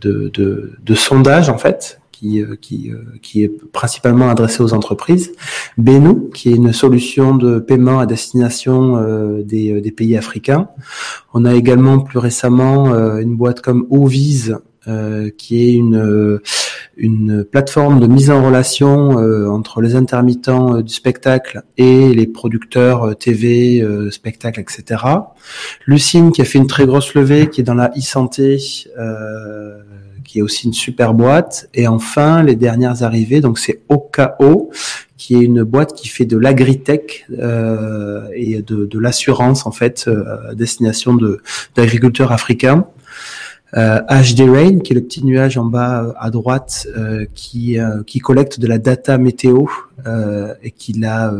[0.00, 2.42] de, de, de, sondage en fait, qui,
[3.20, 5.32] qui, est principalement adressée aux entreprises.
[5.76, 10.68] Benu, qui est une solution de paiement à destination des, des pays africains.
[11.34, 14.56] On a également plus récemment une boîte comme Ovise,
[15.36, 16.40] qui est une
[16.96, 22.26] une plateforme de mise en relation euh, entre les intermittents euh, du spectacle et les
[22.26, 25.02] producteurs euh, TV, spectacle, etc.
[25.86, 28.58] Lucine qui a fait une très grosse levée, qui est dans la e-santé,
[30.24, 31.68] qui est aussi une super boîte.
[31.74, 34.70] Et enfin, les dernières arrivées, donc c'est OKO,
[35.16, 40.08] qui est une boîte qui fait de l'agritech euh, et de, de l'assurance en fait
[40.08, 41.40] à destination de
[41.74, 42.86] d'agriculteurs africains
[43.76, 47.78] euh, HD Rain, qui est le petit nuage en bas euh, à droite, euh, qui
[47.78, 49.66] euh, qui collecte de la data météo
[50.62, 51.32] et qui l'a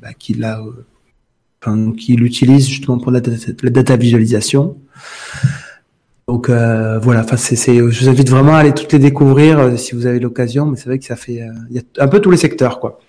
[0.00, 0.60] bah, qui l'a
[1.62, 4.76] enfin, qui l'utilise justement pour la data, visualisation.
[6.28, 10.06] Donc voilà, enfin c'est, je vous invite vraiment à aller toutes les découvrir si vous
[10.06, 12.36] avez l'occasion, mais c'est vrai que ça fait, il y a un peu tous les
[12.36, 13.00] secteurs quoi.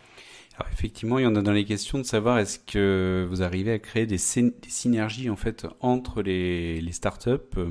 [0.63, 3.73] Alors effectivement, il y en a dans les questions de savoir est-ce que vous arrivez
[3.73, 7.32] à créer des, synergies en fait entre les, les startups.
[7.58, 7.67] Euh,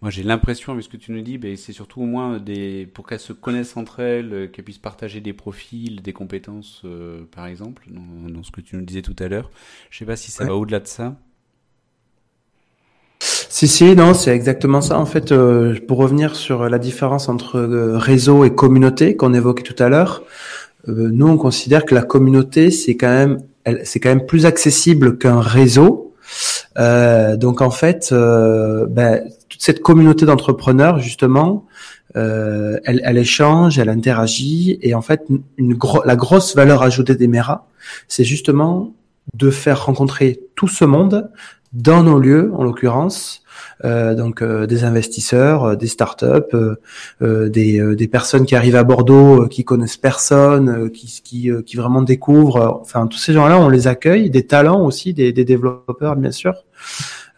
[0.00, 2.88] moi, j'ai l'impression, avec ce que tu nous dis, ben, c'est surtout au moins des
[2.94, 7.24] pour qu'elles se connaissent entre elles, euh, qu'elles puissent partager des profils, des compétences, euh,
[7.36, 9.50] par exemple, dans, ce que tu nous disais tout à l'heure.
[9.90, 11.18] Je sais pas si ça va au-delà de ça.
[13.20, 14.98] Si, si, non, c'est exactement ça.
[14.98, 15.34] En fait,
[15.86, 20.24] pour revenir sur la différence entre réseau et communauté qu'on évoquait tout à l'heure,
[20.88, 23.38] euh, nous on considère que la communauté c'est quand même
[23.84, 26.14] c'est quand même plus accessible qu'un réseau.
[26.78, 31.66] Euh, donc en fait, euh, ben, toute cette communauté d'entrepreneurs justement,
[32.16, 35.22] euh, elle, elle, échange, elle interagit et en fait
[35.56, 37.68] une la grosse valeur ajoutée des MERA,
[38.08, 38.94] c'est justement
[39.34, 41.30] de faire rencontrer tout ce monde
[41.72, 43.42] dans nos lieux en l'occurrence
[43.84, 46.26] euh, donc euh, des investisseurs, euh, des startups,
[47.20, 52.80] des, des personnes qui arrivent à Bordeaux, qui connaissent personne, qui, qui, qui vraiment découvrent.
[52.80, 56.54] Enfin, tous ces gens-là, on les accueille, des talents aussi, des, des développeurs bien sûr.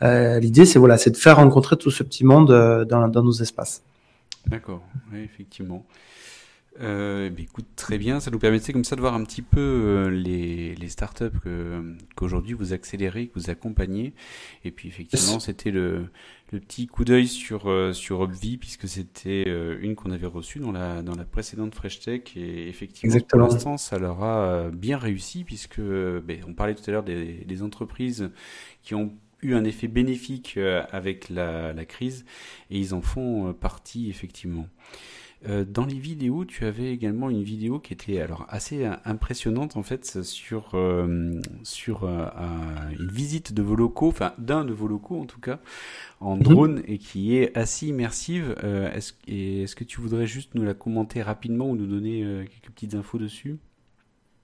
[0.02, 3.82] L'idée, c'est voilà, c'est de faire rencontrer tout ce petit monde dans, dans nos espaces.
[4.46, 5.86] D'accord, oui, effectivement.
[6.80, 8.18] Euh, bah, écoute, très bien.
[8.18, 11.38] Ça nous permettait comme ça de voir un petit peu euh, les, les startups
[12.16, 14.12] qu'aujourd'hui vous accélérez, que vous accompagnez.
[14.64, 16.06] Et puis effectivement, c'était le,
[16.52, 20.58] le petit coup d'œil sur, euh, sur Obvi, puisque c'était euh, une qu'on avait reçue
[20.58, 22.22] dans la, dans la précédente Fresh Tech.
[22.36, 26.90] Et effectivement, pour l'instant, ça leur a bien réussi, puisque bah, on parlait tout à
[26.90, 28.30] l'heure des, des entreprises
[28.82, 30.58] qui ont eu un effet bénéfique
[30.90, 32.24] avec la, la crise,
[32.70, 34.66] et ils en font partie effectivement.
[35.46, 39.76] Euh, dans les vidéos, tu avais également une vidéo qui était alors assez euh, impressionnante
[39.76, 45.20] en fait sur euh, sur une visite de vos locaux, enfin d'un de vos locaux
[45.20, 45.58] en tout cas,
[46.20, 46.42] en mhm.
[46.42, 48.54] drone et qui est assez immersive.
[48.94, 52.94] est-ce, est-ce que tu voudrais juste nous la commenter rapidement ou nous donner quelques petites
[52.94, 53.56] infos dessus?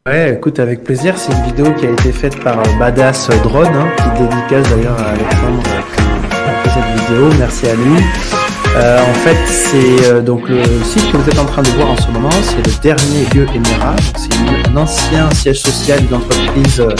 [0.06, 1.18] Ouais, écoute, avec plaisir.
[1.18, 5.10] C'est une vidéo qui a été faite par Badass Drone, hein, qui dédicace d'ailleurs à
[5.10, 7.28] Alexandre pour cette vidéo.
[7.38, 8.39] Merci à lui.
[8.76, 11.90] Euh, en fait, c'est euh, donc le site que vous êtes en train de voir
[11.90, 13.96] en ce moment, c'est le dernier lieu Emera.
[14.16, 16.94] C'est un ancien siège social d'une entreprise euh,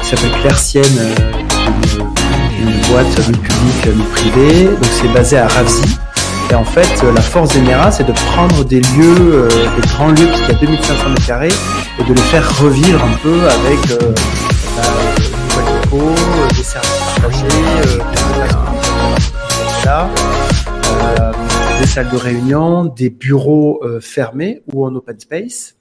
[0.00, 0.84] qui s'appelle Claircienne,
[1.94, 4.64] une, une, boîte mi-publique, mi-privée.
[4.64, 5.96] Donc c'est basé à Ravzi.
[6.50, 9.48] Et en fait, la force d'Emera, c'est de prendre des lieux,
[9.80, 11.54] des grands lieux, puisqu'il y a 2500 mètres carrés,
[11.98, 14.12] et de les faire revivre un peu avec euh,
[15.56, 15.62] bah,
[16.54, 17.46] des services partagés,
[19.84, 20.08] là.
[20.92, 21.32] Euh,
[21.80, 25.76] des salles de réunion, des bureaux euh, fermés ou en open space.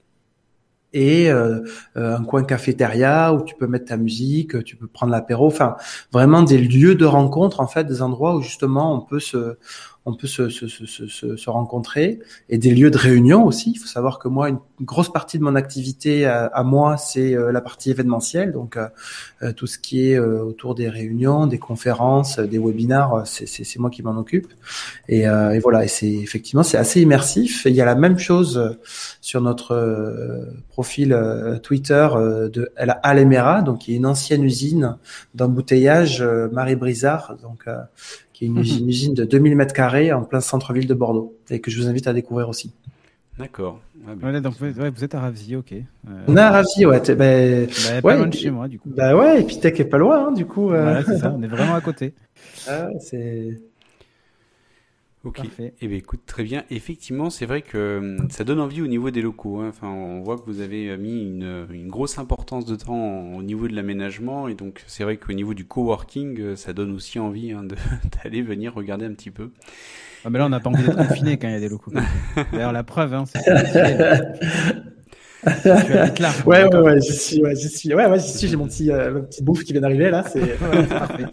[0.94, 1.62] Et euh,
[1.96, 5.78] un coin cafétéria où tu peux mettre ta musique, tu peux prendre l'apéro, enfin
[6.12, 9.58] vraiment des lieux de rencontre en fait, des endroits où justement on peut se
[10.06, 13.72] on peut se, se, se, se, rencontrer et des lieux de réunion aussi.
[13.76, 17.52] Il faut savoir que moi, une grosse partie de mon activité à, moi, c'est euh,
[17.52, 18.88] la partie événementielle, donc euh,
[19.44, 24.02] euh, tout ce qui est autour des réunions, des conférences, des webinars, c'est moi qui
[24.02, 24.48] m'en occupe.
[25.08, 27.66] Et, et, voilà, et c'est effectivement c'est assez immersif.
[27.66, 28.78] il y a la même chose
[29.22, 31.16] sur notre profil
[31.62, 32.08] Twitter
[32.52, 34.98] de Alemera, donc qui est une ancienne usine
[35.36, 37.68] d'embouteillage Marie Brizard, donc
[38.46, 38.90] une, mhm.
[38.90, 42.08] usine, de 2000 mètres carrés en plein centre-ville de Bordeaux et que je vous invite
[42.08, 42.72] à découvrir aussi.
[43.38, 43.80] D'accord.
[44.42, 45.74] donc vous êtes à Ravzi, ok.
[45.74, 47.00] Euh, on est à Ravzi, ouais.
[47.00, 48.90] Bah, bah, pas loin de chez moi, du coup.
[48.90, 50.72] Bah ouais, et puis Tech est pas loin, hein, du coup.
[50.72, 51.02] Euh...
[51.06, 52.14] c'est ça, on est vraiment à côté.
[52.68, 53.60] Ah, c'est.
[55.24, 55.40] Ok.
[55.82, 56.64] Eh bien, écoute, très bien.
[56.72, 59.60] Effectivement, c'est vrai que hum, ça donne envie au niveau des locaux.
[59.60, 59.68] Hein.
[59.70, 63.44] Enfin, on voit que vous avez euh, mis une, une grosse importance de temps au
[63.44, 64.48] niveau de l'aménagement.
[64.48, 67.64] Et donc, c'est vrai qu'au niveau du coworking, euh, ça donne aussi envie hein,
[68.24, 69.52] d'aller venir regarder un petit peu.
[70.26, 71.92] Ah, mais là, on n'a pas envie d'être confiné quand il y a des locaux.
[72.52, 73.42] D'ailleurs, la preuve, hein, c'est
[75.44, 76.32] tu là.
[76.46, 77.94] Ouais, ouais, ouais, j'y suis, ouais, j'y suis.
[77.94, 78.48] Ouais, ouais, j'y suis.
[78.48, 80.24] J'ai mon petit, euh, petit bouffe qui vient d'arriver là.
[80.32, 80.58] C'est
[80.90, 81.26] parfait.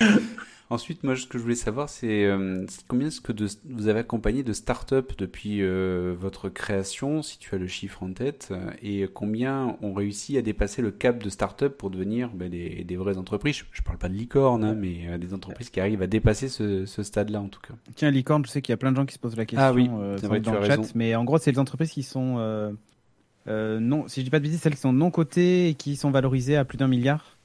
[0.72, 3.32] Ensuite, moi, ce que je voulais savoir, c'est euh, combien est-ce que
[3.68, 8.12] vous avez accompagné de start-up depuis euh, votre création, si tu as le chiffre en
[8.12, 12.48] tête, euh, et combien ont réussi à dépasser le cap de start-up pour devenir ben,
[12.48, 13.64] des, des, vraies entreprises?
[13.72, 16.86] Je ne parle pas de licorne, hein, mais des entreprises qui arrivent à dépasser ce,
[16.86, 17.74] ce stade-là, en tout cas.
[17.96, 19.66] Tiens, licorne, je sais qu'il y a plein de gens qui se posent la question
[19.66, 22.36] ah, oui, dans le chat, mais en gros, c'est les entreprises qui sont,
[23.48, 26.12] non, si je dis pas de bêtises, celles qui sont non cotées et qui sont
[26.12, 27.39] valorisées à plus d'un milliard.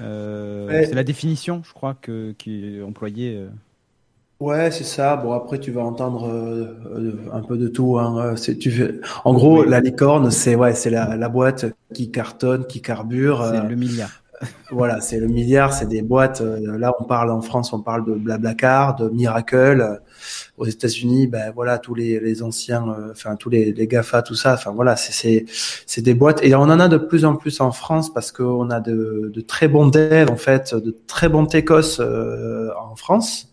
[0.00, 3.36] Euh, c'est la définition, je crois, que, qui est employée.
[3.36, 3.48] Euh.
[4.40, 5.16] Ouais, c'est ça.
[5.16, 7.98] Bon, après, tu vas entendre euh, un peu de tout.
[7.98, 8.34] Hein.
[8.36, 13.44] Tu En gros, la licorne, c'est ouais, c'est la, la, boîte qui cartonne, qui carbure.
[13.44, 14.23] C'est le milliard.
[14.70, 16.40] Voilà, c'est le milliard, c'est des boîtes.
[16.40, 20.00] là, on parle en France, on parle de Blablacar, de Miracle.
[20.56, 24.54] aux États-Unis, ben voilà, tous les, les anciens, enfin tous les, les Gafa, tout ça.
[24.54, 25.46] Enfin voilà, c'est
[25.86, 28.70] c'est des boîtes et on en a de plus en plus en France parce qu'on
[28.70, 33.48] a de, de très bons devs en fait, de très bons techos en France.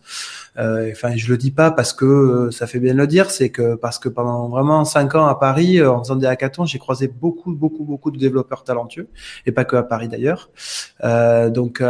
[0.58, 3.48] Euh, enfin, je le dis pas parce que euh, ça fait bien le dire, c'est
[3.48, 6.78] que parce que pendant vraiment cinq ans à Paris, euh, en faisant des hackathons, j'ai
[6.78, 9.08] croisé beaucoup, beaucoup, beaucoup de développeurs talentueux,
[9.46, 10.50] et pas que à Paris d'ailleurs.
[11.04, 11.82] Euh, donc,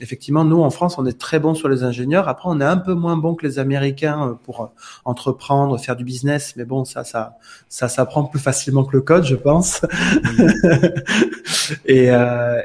[0.00, 2.28] effectivement, nous en France, on est très bons sur les ingénieurs.
[2.28, 4.72] Après, on est un peu moins bons que les Américains pour
[5.04, 7.36] entreprendre, faire du business, mais bon, ça, ça,
[7.68, 9.82] ça s'apprend plus facilement que le code, je pense.
[11.86, 12.10] et,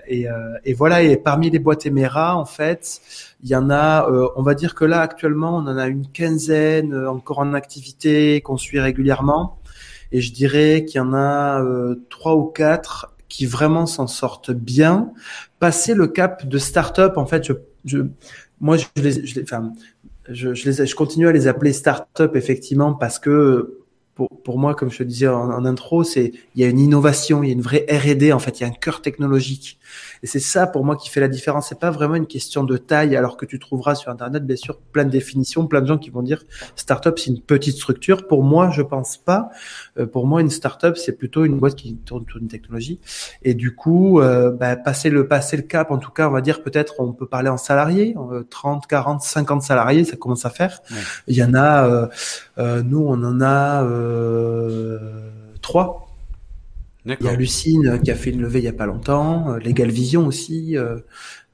[0.08, 0.28] et,
[0.66, 1.04] et voilà.
[1.04, 3.02] Et parmi les boîtes Emera, en fait.
[3.44, 6.08] Il y en a, euh, on va dire que là actuellement, on en a une
[6.08, 9.60] quinzaine euh, encore en activité qu'on suit régulièrement,
[10.12, 14.52] et je dirais qu'il y en a euh, trois ou quatre qui vraiment s'en sortent
[14.52, 15.12] bien.
[15.60, 17.54] Passer le cap de start-up, en fait, je,
[17.86, 18.00] je
[18.60, 19.74] moi, je les, je les, enfin,
[20.30, 23.80] je, je, les, je continue à les appeler start-up effectivement parce que
[24.18, 26.80] pour, pour moi, comme je te disais en, en intro, c'est il y a une
[26.80, 29.78] innovation, il y a une vraie R&D en fait, il y a un cœur technologique.
[30.24, 31.70] Et c'est ça pour moi qui fait la différence.
[31.70, 34.80] C'est pas vraiment une question de taille, alors que tu trouveras sur Internet bien sûr
[34.80, 36.42] plein de définitions, plein de gens qui vont dire
[36.76, 38.26] startup c'est une petite structure.
[38.26, 39.52] Pour moi, je pense pas.
[40.00, 43.00] Euh, pour moi, une startup c'est plutôt une boîte qui tourne autour d'une technologie.
[43.44, 46.42] Et du coup, euh, bah, passer le passer le cap, en tout cas, on va
[46.42, 48.16] dire peut-être on peut parler en salariés,
[48.50, 50.82] 30, 40, 50 salariés, ça commence à faire.
[51.28, 52.08] Il y en a, euh,
[52.58, 53.88] nous on en a
[55.62, 56.08] trois
[57.08, 59.60] il y a Lucine qui a fait une levée il y a pas longtemps, euh,
[59.60, 60.98] Legal Vision aussi, euh,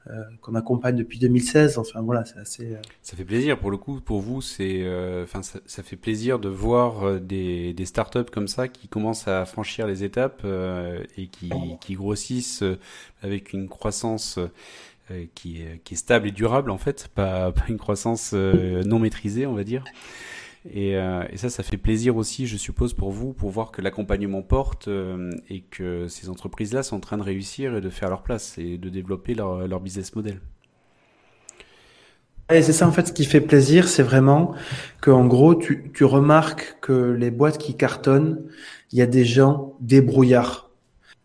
[0.08, 1.78] euh, qu'on accompagne depuis 2016.
[1.78, 2.76] Enfin voilà, c'est assez.
[3.02, 4.02] Ça fait plaisir pour le coup.
[4.02, 4.84] Pour vous, c'est,
[5.24, 9.46] enfin, ça, ça, fait plaisir de voir des, des startups comme ça qui commencent à
[9.46, 10.46] franchir les étapes
[11.18, 12.64] et qui, qui grossissent
[13.22, 14.40] avec une croissance.
[15.36, 19.46] qui, est, qui est stable et durable en fait, pas, pas une croissance non maîtrisée
[19.46, 19.84] on va dire.
[20.70, 23.82] Et, euh, et, ça, ça fait plaisir aussi, je suppose, pour vous, pour voir que
[23.82, 28.10] l'accompagnement porte euh, et que ces entreprises-là sont en train de réussir et de faire
[28.10, 30.40] leur place et de développer leur, business model.
[32.50, 34.54] Et c'est ça en fait ce qui fait plaisir, c'est vraiment
[35.02, 38.44] que en gros tu, tu remarques que les boîtes qui cartonnent,
[38.92, 40.70] il y a des gens débrouillards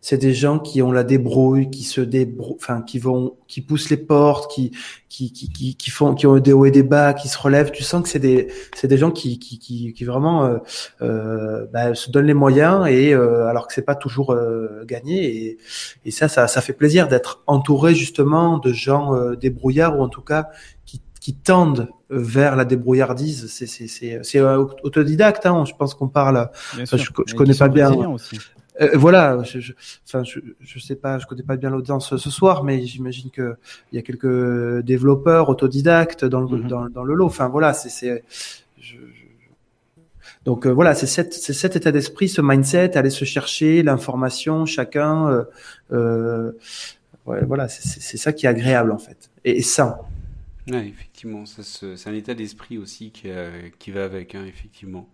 [0.01, 2.55] c'est des gens qui ont la débrouille, qui se débrou...
[2.55, 4.71] enfin qui vont, qui poussent les portes, qui
[5.09, 7.71] qui, qui, qui, font, qui ont des hauts et des bas, qui se relèvent.
[7.71, 10.57] Tu sens que c'est des c'est des gens qui qui, qui, qui vraiment euh,
[11.01, 15.25] euh, bah, se donnent les moyens et euh, alors que c'est pas toujours euh, gagné
[15.25, 15.57] et,
[16.05, 20.09] et ça, ça ça fait plaisir d'être entouré justement de gens euh, débrouillards ou en
[20.09, 20.47] tout cas
[20.85, 23.51] qui qui tendent vers la débrouillardise.
[23.51, 25.45] C'est c'est c'est c'est autodidacte.
[25.45, 25.65] Hein.
[25.65, 26.49] Je pense qu'on parle.
[26.73, 27.91] je, je connais pas bien.
[27.91, 28.39] Aussi.
[28.81, 29.73] Euh, voilà, je, je,
[30.05, 33.55] enfin, je, je sais pas, je connais pas bien l'audience ce soir, mais j'imagine que
[33.91, 36.67] il y a quelques développeurs autodidactes dans le, mhm.
[36.67, 37.25] dans, dans, le lot.
[37.25, 38.23] Enfin, voilà, c'est,
[40.45, 45.29] donc euh, voilà, c'est cet, cet état d'esprit, ce mindset, aller se chercher l'information, chacun.
[45.29, 45.43] Euh,
[45.91, 46.51] euh
[47.25, 49.97] ouais, voilà, c'est ça qui est agréable en fait et, et sain.
[50.69, 53.29] Ouais, effectivement, c'est un état d'esprit aussi qui,
[53.79, 55.09] qui va avec, hein, effectivement.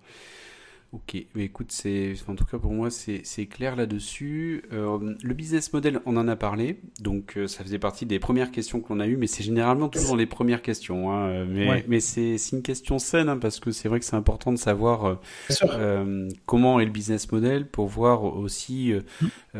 [0.95, 4.63] Ok, mais écoute, c'est en tout cas pour moi c'est clair là-dessus.
[4.71, 8.49] Euh, le business model, on en a parlé, donc euh, ça faisait partie des premières
[8.49, 11.12] questions que l'on a eues, mais c'est généralement toujours les premières questions.
[11.12, 14.53] Hein, mais mais c'est une question saine hein, parce que c'est vrai que c'est important
[14.53, 15.19] de savoir
[15.63, 19.60] euh, comment est le business model pour voir aussi mmh.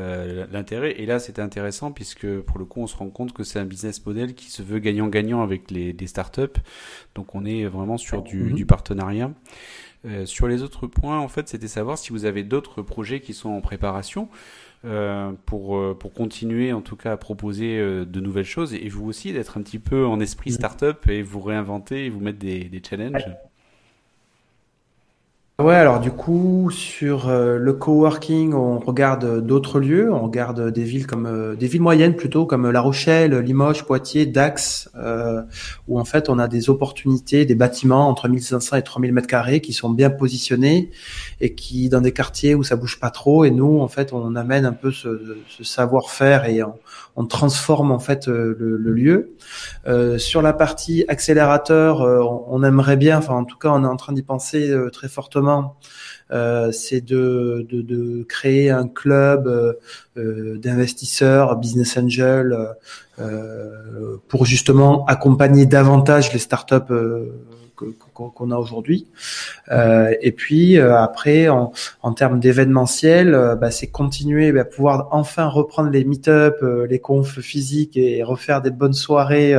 [0.54, 1.02] l'intérêt.
[1.02, 3.65] Et là, c'était intéressant puisque pour le coup, on se rend compte que c'est un
[3.65, 6.62] business model qui se veut gagnant-gagnant avec les, les startups.
[7.13, 8.54] Donc on est vraiment sur du, mmh.
[8.54, 9.32] du partenariat.
[10.06, 13.34] Euh, sur les autres points, en fait, c'était savoir si vous avez d'autres projets qui
[13.34, 14.30] sont en préparation
[14.86, 19.08] euh, pour, euh, pour continuer en tout cas à proposer de nouvelles choses et vous
[19.08, 20.54] aussi d'être un petit peu en esprit mm.
[20.54, 23.13] startup et vous réinventer et vous mettre des, des challenges.
[23.13, 23.38] Ouais,
[25.58, 31.08] alors du coup, sur euh, le coworking, on regarde d'autres lieux, on regarde des villes
[31.08, 35.41] comme euh, des villes moyennes plutôt, comme La Rochelle, Limoges, Poitiers, Dax, euh,
[35.88, 39.62] où en fait on a des opportunités, des bâtiments entre 1500 et 3000 mètres carrés
[39.62, 40.91] qui sont bien positionnés
[41.39, 43.46] et qui dans des quartiers où ça bouge pas trop.
[43.46, 45.08] Et nous, en fait, on amène un peu ce,
[45.63, 46.62] savoir-faire et
[47.15, 49.36] on, transforme en fait le, lieu.
[50.18, 54.13] sur la partie accélérateur, on aimerait bien, enfin en tout cas, on est en train
[54.13, 55.44] d'y penser très fortement
[56.71, 59.77] c'est de, de, créer un club
[60.15, 62.58] d'investisseurs, business angels,
[64.27, 66.93] pour justement accompagner davantage les startups
[67.76, 69.08] qu'on a aujourd'hui.
[69.72, 75.10] Euh, et puis euh, après, en, en termes d'événementiel, euh, bah, c'est continuer bah, pouvoir
[75.12, 79.56] enfin reprendre les meet-up, les confs physiques et refaire des bonnes soirées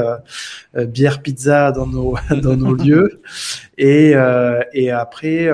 [0.75, 3.21] bière pizza dans nos dans nos lieux.
[3.79, 4.15] Et
[4.73, 5.51] et après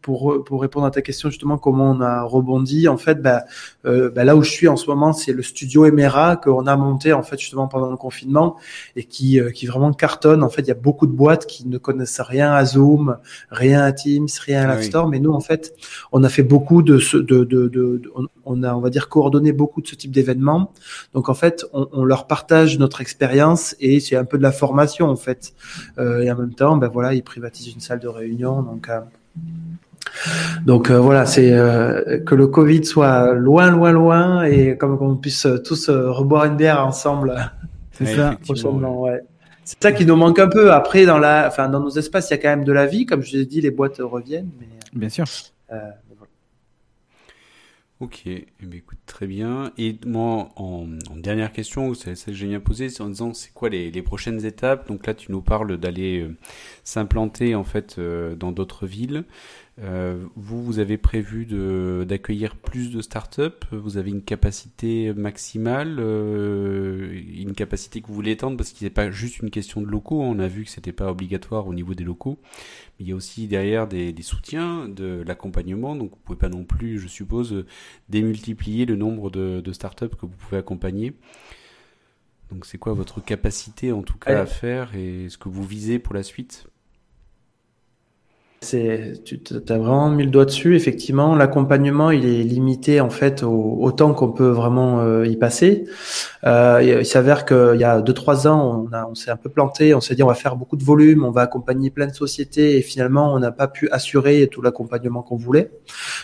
[0.00, 2.88] pour, pour répondre à ta question justement comment on a rebondi.
[2.88, 3.44] En fait bah,
[3.84, 6.76] euh, bah, là où je suis en ce moment c'est le studio Emera qu'on a
[6.76, 8.56] monté en fait justement pendant le confinement
[8.96, 10.42] et qui euh, qui vraiment cartonne.
[10.42, 13.16] En fait il y a beaucoup de boîtes qui ne connaissent rien à Zoom
[13.50, 15.74] rien à Teams rien à ah Store mais nous en fait
[16.12, 18.02] on a fait beaucoup de ce de, de, de,
[18.44, 20.72] on a on va dire coordonné beaucoup de ce type d'événements.
[21.14, 24.52] Donc en fait on, on, leur partage notre expérience et c'est un peu de la
[24.52, 25.52] formation en fait.
[25.98, 29.00] Euh, et en même temps ben voilà ils privatisent une salle de réunion donc euh,
[30.64, 35.16] donc euh, voilà, c'est euh, que le Covid soit loin, loin, loin et comme qu'on
[35.16, 37.52] puisse tous euh, reboire une bière ensemble.
[37.92, 39.20] C'est ça, prochainement, ouais.
[39.64, 40.72] C'est ça qui nous manque un peu.
[40.72, 43.04] Après, dans la, enfin, dans nos espaces, il y a quand même de la vie,
[43.06, 44.48] comme je l'ai dit, les boîtes reviennent.
[44.58, 45.26] Mais, Bien sûr.
[48.02, 49.70] Ok, eh ben, écoute, très bien.
[49.78, 53.54] Et moi, en, dernière question, c'est celle que j'ai bien posée, c'est en disant c'est
[53.54, 54.88] quoi les, les, prochaines étapes?
[54.88, 56.28] Donc là, tu nous parles d'aller
[56.82, 59.22] s'implanter en fait dans d'autres villes.
[59.82, 61.46] Euh, vous, vous avez prévu
[62.06, 63.66] d'accueillir plus de startups?
[63.72, 68.90] Vous avez une capacité maximale euh, Une capacité que vous voulez étendre Parce qu'il n'est
[68.90, 70.20] pas juste une question de locaux.
[70.20, 72.38] On a vu que c'était pas obligatoire au niveau des locaux.
[72.98, 75.96] Mais il y a aussi derrière des, soutiens, de l'accompagnement.
[75.96, 77.64] Donc vous pouvez pas non plus, je suppose,
[78.08, 81.14] démultiplier le nombre de, de startups que vous pouvez accompagner.
[82.52, 85.98] Donc c'est quoi votre capacité en tout cas à faire et ce que vous visez
[85.98, 86.66] pour la suite?
[88.64, 90.76] C'est, tu as vraiment mis le doigt dessus.
[90.76, 95.84] Effectivement, l'accompagnement, il est limité en fait au, temps qu'on peut vraiment euh, y passer.
[96.44, 99.48] Euh, il s'avère qu'il y a deux trois ans, on, a, on s'est un peu
[99.48, 99.94] planté.
[99.94, 102.76] On s'est dit on va faire beaucoup de volume, on va accompagner plein de sociétés,
[102.76, 105.70] et finalement, on n'a pas pu assurer tout l'accompagnement qu'on voulait.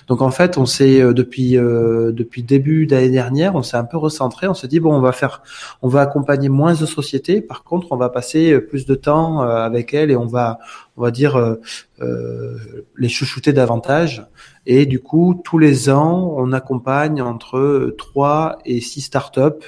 [0.08, 3.84] Donc en fait, on s'est euh, depuis euh, depuis début d'année dernière, on s'est un
[3.84, 4.48] peu recentré.
[4.48, 5.42] On s'est dit bon, on va faire,
[5.82, 7.40] on va accompagner moins de sociétés.
[7.40, 10.58] Par contre, on va passer plus de temps avec elles et on va
[10.98, 11.54] on va dire, euh,
[12.00, 14.26] euh, les chouchouter davantage.
[14.66, 19.64] Et du coup, tous les ans, on accompagne entre 3 et 6 startups.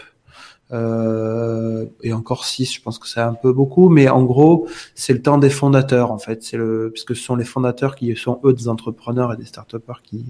[0.73, 5.13] Euh, et encore 6, je pense que c'est un peu beaucoup, mais en gros, c'est
[5.13, 6.45] le temps des fondateurs en fait.
[6.45, 10.01] C'est le puisque ce sont les fondateurs qui sont eux des entrepreneurs et des startupers
[10.03, 10.27] qui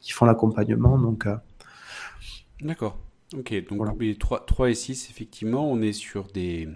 [0.00, 0.98] qui font l'accompagnement.
[0.98, 1.36] Donc euh...
[2.62, 2.98] D'accord.
[3.36, 3.94] Ok, donc voilà.
[4.18, 6.68] 3, 3 et 6, effectivement, on est sur des,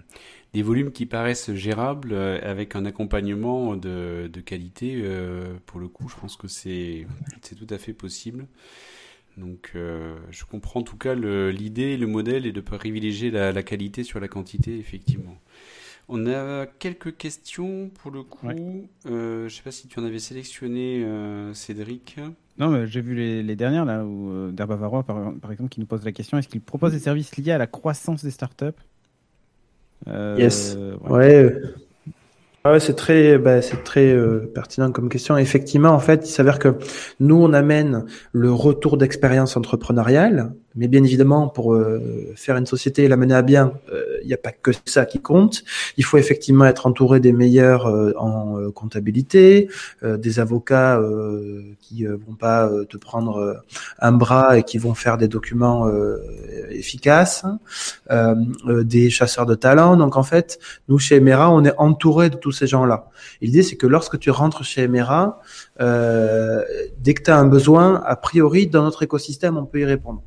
[0.53, 5.01] des volumes qui paraissent gérables euh, avec un accompagnement de, de qualité.
[5.03, 7.07] Euh, pour le coup, je pense que c'est
[7.57, 8.47] tout à fait possible.
[9.37, 13.63] Donc, euh, je comprends en tout cas l'idée, le, modèle et de privilégier la, la,
[13.63, 15.37] qualité sur la quantité, effectivement.
[16.09, 18.49] On a quelques questions pour le coup.
[19.05, 21.05] je ne sais pas si tu en avais sélectionné,
[21.53, 22.17] Cédric.
[22.57, 25.85] Non, mais j'ai vu les, les, dernières là, où Derbavarois, par, par, exemple, qui nous
[25.85, 28.75] pose la question est-ce qu'il propose des services liés à la croissance des startups?
[30.07, 30.77] Yes.
[31.09, 31.53] Ouais.
[32.65, 32.79] ouais.
[32.79, 35.37] c'est très, bah, c'est très euh, pertinent comme question.
[35.37, 36.75] Effectivement, en fait, il s'avère que
[37.19, 43.03] nous, on amène le retour d'expérience entrepreneuriale, mais bien évidemment, pour euh, faire une société
[43.03, 43.73] et la mener à bien,
[44.21, 45.63] il n'y a pas que ça qui compte.
[45.97, 49.69] Il faut effectivement être entouré des meilleurs en comptabilité,
[50.03, 51.01] des avocats
[51.79, 53.63] qui vont pas te prendre
[53.99, 55.91] un bras et qui vont faire des documents
[56.69, 57.45] efficaces,
[58.09, 59.97] des chasseurs de talent.
[59.97, 63.09] Donc en fait, nous chez Emera, on est entouré de tous ces gens-là.
[63.41, 65.41] L'idée, c'est que lorsque tu rentres chez Emera,
[65.79, 70.21] dès que tu as un besoin, a priori, dans notre écosystème, on peut y répondre.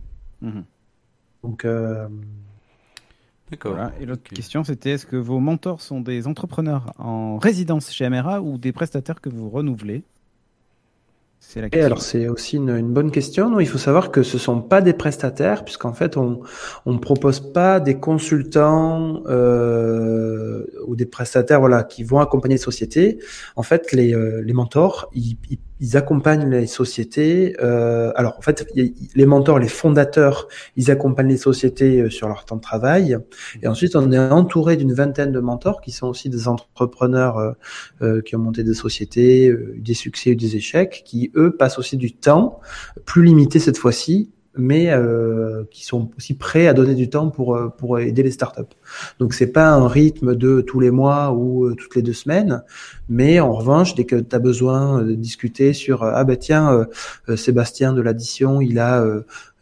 [0.44, 0.64] Mhm.
[1.42, 2.08] Donc, euh...
[3.50, 3.76] D'accord.
[4.00, 8.40] Et l'autre question, c'était est-ce que vos mentors sont des entrepreneurs en résidence chez Amera
[8.40, 10.02] ou des prestataires que vous renouvelez?
[11.46, 11.86] C'est la question.
[11.86, 13.50] alors c'est aussi une, une, bonne question.
[13.50, 16.40] Non, il faut savoir que ce sont pas des prestataires puisqu'en fait on
[16.86, 23.18] on propose pas des consultants euh, ou des prestataires voilà qui vont accompagner les sociétés.
[23.56, 27.56] En fait les euh, les mentors ils, ils ils accompagnent les sociétés.
[27.62, 32.46] Euh, alors en fait, les mentors, les fondateurs, ils accompagnent les sociétés euh, sur leur
[32.46, 33.18] temps de travail.
[33.62, 37.52] Et ensuite, on est entouré d'une vingtaine de mentors qui sont aussi des entrepreneurs euh,
[38.00, 41.78] euh qui ont monté des sociétés, euh, des succès ou des échecs, qui eux passent
[41.78, 42.60] aussi du temps
[43.04, 47.56] plus limité cette fois-ci mais euh, qui sont aussi prêts à donner du temps pour
[47.56, 48.74] euh, pour aider les startups.
[49.18, 52.62] Donc c'est pas un rythme de tous les mois ou euh, toutes les deux semaines,
[53.08, 56.86] mais en revanche dès que tu as besoin de discuter sur ah ben tiens
[57.36, 59.04] Sébastien de l'addition il a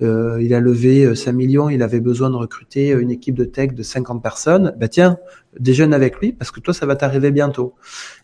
[0.03, 3.82] il a levé 5 millions, il avait besoin de recruter une équipe de tech de
[3.82, 5.18] 50 personnes, bah tiens
[5.59, 7.74] déjeune avec lui parce que toi ça va t'arriver bientôt.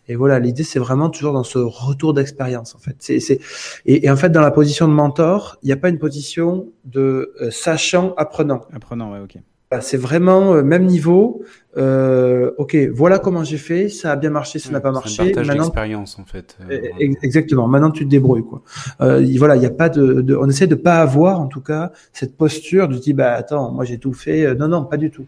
[0.07, 2.95] Et voilà, l'idée c'est vraiment toujours dans ce retour d'expérience en fait.
[2.99, 3.39] C'est, c'est
[3.85, 6.71] et, et, en fait dans la position de mentor, il n'y a pas une position
[6.85, 8.61] de euh, sachant apprenant.
[8.73, 9.37] Apprenant, ouais, ok.
[9.81, 11.43] C'est vraiment euh, même niveau.
[11.77, 15.31] Euh, ok, voilà comment j'ai fait, ça a bien marché, ça n'a pas marché.
[15.31, 16.57] Partage d'expérience en fait.
[16.71, 16.79] Euh,
[17.21, 17.67] exactement.
[17.67, 18.63] Maintenant tu te débrouilles quoi.
[19.01, 21.61] Euh, voilà, il y a pas de, de, on essaie de pas avoir en tout
[21.61, 24.55] cas cette posture de dire bah attends, moi j'ai tout fait.
[24.55, 25.27] Non non, pas du tout.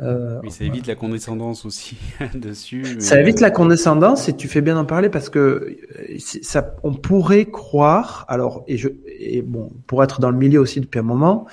[0.00, 1.96] Euh, oui, ça évite la condescendance aussi
[2.34, 3.00] dessus.
[3.00, 5.76] Ça évite la condescendance et tu fais bien d'en parler parce que
[6.18, 10.80] ça, on pourrait croire, alors et je et bon pour être dans le milieu aussi
[10.80, 11.46] depuis un moment,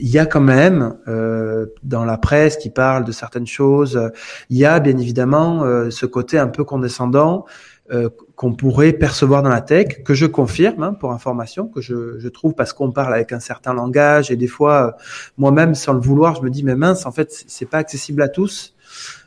[0.00, 4.10] il y a quand même euh, dans la presse qui parle de certaines choses,
[4.48, 7.44] il y a bien évidemment euh, ce côté un peu condescendant
[7.92, 12.18] euh, qu'on pourrait percevoir dans la tech, que je confirme hein, pour information, que je,
[12.18, 14.96] je trouve parce qu'on parle avec un certain langage et des fois
[15.36, 18.28] moi-même sans le vouloir, je me dis mais mince en fait c'est pas accessible à
[18.28, 18.74] tous.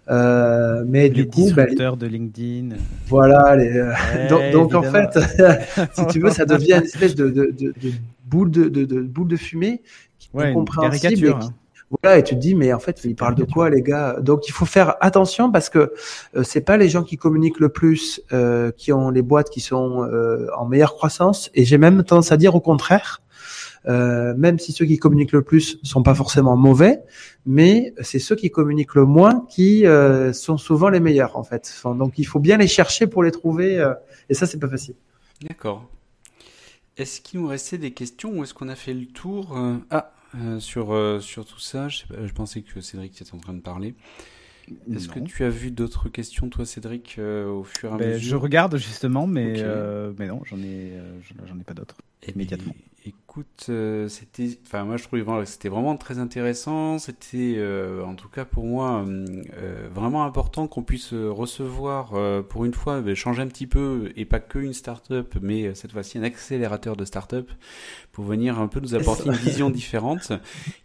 [0.10, 2.76] Euh, mais les du coup, bah, de LinkedIn.
[3.08, 3.56] Voilà.
[3.56, 3.72] Les,
[4.30, 5.18] donc, donc en fait,
[5.94, 7.92] si tu veux, ça devient une espèce de, de, de, de
[8.26, 9.82] boule de, boule de fumée
[10.34, 11.38] ouais, caricature.
[11.38, 11.54] Hein.
[12.02, 14.18] Voilà, et tu te dis, mais en fait, ils parlent de quoi, les gars?
[14.20, 15.94] Donc, il faut faire attention parce que
[16.36, 19.60] euh, c'est pas les gens qui communiquent le plus euh, qui ont les boîtes qui
[19.60, 21.52] sont euh, en meilleure croissance.
[21.54, 23.22] Et j'ai même tendance à dire au contraire,
[23.86, 27.04] euh, même si ceux qui communiquent le plus sont pas forcément mauvais,
[27.46, 31.72] mais c'est ceux qui communiquent le moins qui euh, sont souvent les meilleurs, en fait.
[31.78, 33.94] Enfin, donc, il faut bien les chercher pour les trouver, euh,
[34.30, 34.96] et ça, c'est pas facile.
[35.48, 35.86] D'accord.
[36.96, 39.58] Est-ce qu'il nous restait des questions ou est-ce qu'on a fait le tour
[39.90, 41.88] Ah, euh, sur, euh, sur tout ça.
[41.90, 43.96] Je, je, pensais que Cédric était en train de parler.
[44.92, 48.14] Est-ce que tu as vu d'autres questions, toi, Cédric, euh, au fur et à ben,
[48.14, 48.30] mesure?
[48.30, 49.64] Je regarde justement, mais,
[50.18, 50.94] mais non, j'en ai,
[51.46, 52.74] j'en ai pas d'autres immédiatement.
[53.36, 57.00] Écoute, euh, c'était, enfin moi je trouvais que c'était vraiment très intéressant.
[57.00, 62.14] C'était, euh, en tout cas pour moi, euh, vraiment important qu'on puisse recevoir
[62.48, 66.20] pour une fois, changer un petit peu et pas que une start-up, mais cette fois-ci
[66.20, 67.50] un accélérateur de start-up
[68.12, 70.32] pour venir un peu nous apporter une vision différente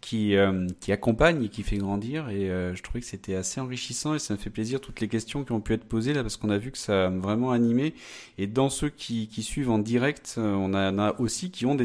[0.01, 0.35] qui
[0.81, 2.31] qui accompagne et qui fait grandir.
[2.31, 5.45] Et je trouvais que c'était assez enrichissant et ça me fait plaisir toutes les questions
[5.45, 7.93] qui ont pu être posées là parce qu'on a vu que ça a vraiment animé.
[8.39, 11.85] Et dans ceux qui, qui suivent en direct, on en a aussi qui ont des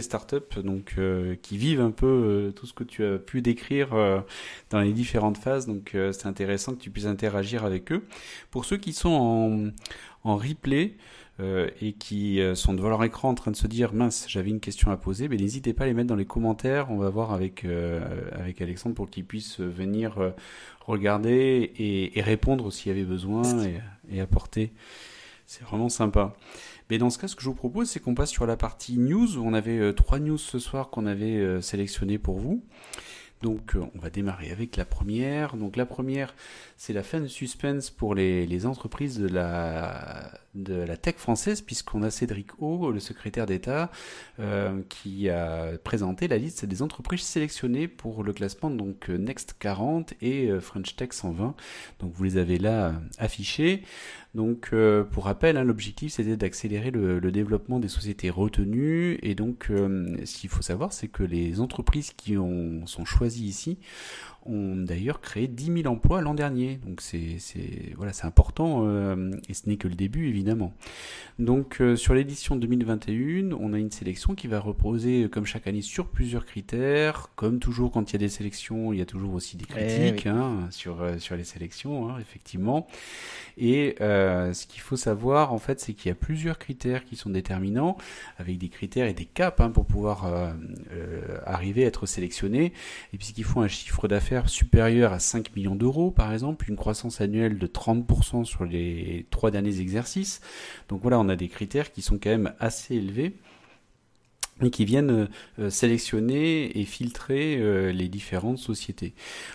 [0.61, 4.19] donc euh, qui vivent un peu euh, tout ce que tu as pu décrire euh,
[4.69, 5.67] dans les différentes phases.
[5.67, 8.05] Donc c'est intéressant que tu puisses interagir avec eux.
[8.51, 9.09] Pour ceux qui sont
[10.23, 10.95] en, en replay,
[11.81, 14.91] et qui sont devant leur écran en train de se dire mince j'avais une question
[14.91, 17.65] à poser mais n'hésitez pas à les mettre dans les commentaires on va voir avec
[18.33, 20.33] avec Alexandre pour qu'ils puissent venir
[20.85, 23.79] regarder et, et répondre s'il y avait besoin et,
[24.11, 24.73] et apporter
[25.47, 26.35] c'est vraiment sympa
[26.93, 28.99] mais dans ce cas, ce que je vous propose, c'est qu'on passe sur la partie
[28.99, 29.39] news.
[29.39, 32.63] On avait euh, trois news ce soir qu'on avait euh, sélectionnées pour vous.
[33.41, 35.57] Donc, euh, on va démarrer avec la première.
[35.57, 36.35] Donc, la première,
[36.77, 42.03] c'est la fin de suspense pour les, entreprises de la, de la tech française, puisqu'on
[42.03, 43.91] a Cédric O, le secrétaire d'État,
[44.39, 50.13] euh, qui a présenté la liste des entreprises sélectionnées pour le classement donc Next 40
[50.21, 51.55] et French Tech 120.
[51.99, 53.83] Donc, vous les avez là affichés.
[54.35, 59.19] Donc, euh, pour rappel, hein, l'objectif c'était d'accélérer le, développement des sociétés retenues.
[59.21, 63.45] Et donc, euh, ce qu'il faut savoir, c'est que les entreprises qui ont, sont choisies
[63.45, 63.77] ici
[64.45, 66.79] ont d'ailleurs créé 10 000 emplois l'an dernier.
[66.85, 67.37] Donc c'est
[67.95, 70.73] voilà, important euh, et ce n'est que le début évidemment.
[71.39, 75.81] Donc euh, sur l'édition 2021, on a une sélection qui va reposer comme chaque année
[75.81, 77.29] sur plusieurs critères.
[77.35, 79.73] Comme toujours quand il y a des sélections, il y a toujours aussi des eh
[79.73, 82.87] critiques hein, sur, euh, sur les sélections, hein, effectivement.
[83.57, 87.29] Et ce qu'il faut savoir en fait, c'est qu'il y a plusieurs critères qui sont
[87.29, 87.97] déterminants,
[88.37, 90.25] avec des critères et des caps hein, pour pouvoir
[91.45, 92.73] arriver à être sélectionné.
[93.13, 97.21] Et puisqu'il faut un chiffre d'affaires supérieur à 5 millions d'euros, par exemple, une croissance
[97.21, 100.41] annuelle de 30% sur les trois derniers exercices.
[100.89, 103.33] Donc voilà, on a des critères qui sont quand même assez élevés
[104.61, 105.27] et qui viennent
[105.59, 109.13] euh, sélectionner et filtrer euh, les différentes sociétés.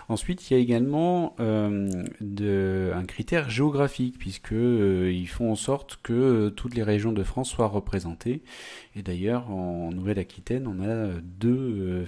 [0.08, 6.48] Ensuite, il y a également euh, un critère géographique, puisque ils font en sorte que
[6.50, 8.42] toutes les régions de France soient représentées.
[8.98, 12.04] Et d'ailleurs, en Nouvelle-Aquitaine, on a deux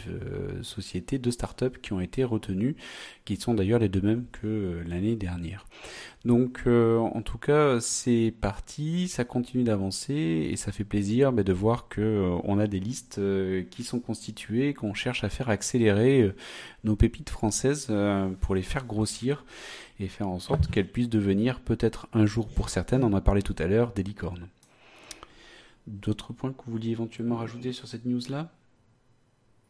[0.63, 2.75] sociétés, deux startups qui ont été retenues,
[3.25, 5.67] qui sont d'ailleurs les deux mêmes que l'année dernière.
[6.25, 11.43] Donc, euh, en tout cas, c'est parti, ça continue d'avancer et ça fait plaisir bah,
[11.43, 15.31] de voir que euh, on a des listes euh, qui sont constituées, qu'on cherche à
[15.31, 16.31] faire accélérer
[16.85, 17.93] nos pépites françaises
[18.41, 19.45] pour les faire grossir
[19.99, 23.21] et faire en sorte qu'elles puissent devenir peut-être un jour pour certaines, on en a
[23.21, 24.49] parlé tout à l'heure, des licornes.
[25.91, 28.51] D'autres points que vous vouliez éventuellement rajouter sur cette news-là?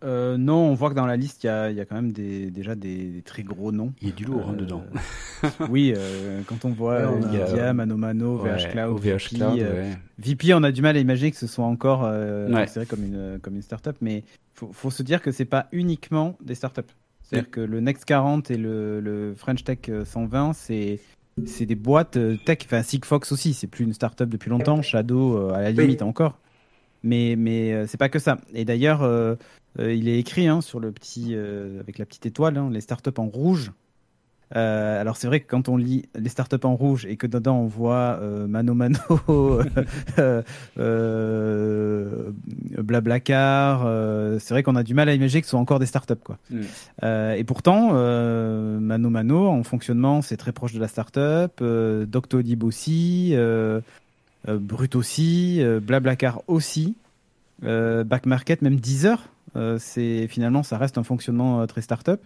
[0.02, 2.74] Euh, non, on voit que dans la liste, il y a, quand même des, déjà
[2.74, 3.92] des, très gros noms.
[4.00, 4.84] Il y a du lourd hein, euh, dedans.
[5.68, 10.72] oui, euh, quand on voit ouais, Nvidia, Mano Mano, VH Cloud, VP, VP, on a
[10.72, 14.24] du mal à imaginer que ce soit encore considéré comme une, comme une startup, mais
[14.62, 16.82] il faut, se dire que c'est pas uniquement des startups.
[17.22, 21.00] C'est-à-dire que le Next 40 et le, French Tech 120, c'est
[21.46, 25.62] c'est des boîtes tech, enfin Sigfox aussi, c'est plus une startup depuis longtemps, Shadow à
[25.62, 26.38] la limite encore.
[27.02, 28.38] Mais, mais c'est pas que ça.
[28.52, 29.02] Et d'ailleurs,
[29.78, 32.80] euh, il est écrit hein, sur le petit, euh, avec la petite étoile, hein, les
[32.80, 33.72] startups en rouge.
[34.56, 37.58] Euh, alors c'est vrai que quand on lit les startups en rouge et que dedans
[37.58, 38.98] on voit Mano Mano,
[42.82, 43.80] Blablacar,
[44.40, 46.38] c'est vrai qu'on a du mal à imaginer que ce sont encore des startups quoi.
[46.50, 46.62] Mm.
[47.36, 53.34] et pourtant, Mano Mano en fonctionnement c'est très proche de la startup, Doctolib aussi,
[54.48, 56.96] Brut aussi, Blablacar aussi,
[57.62, 62.20] Back Market même Deezer euh, c'est finalement, ça reste un fonctionnement euh, très startup.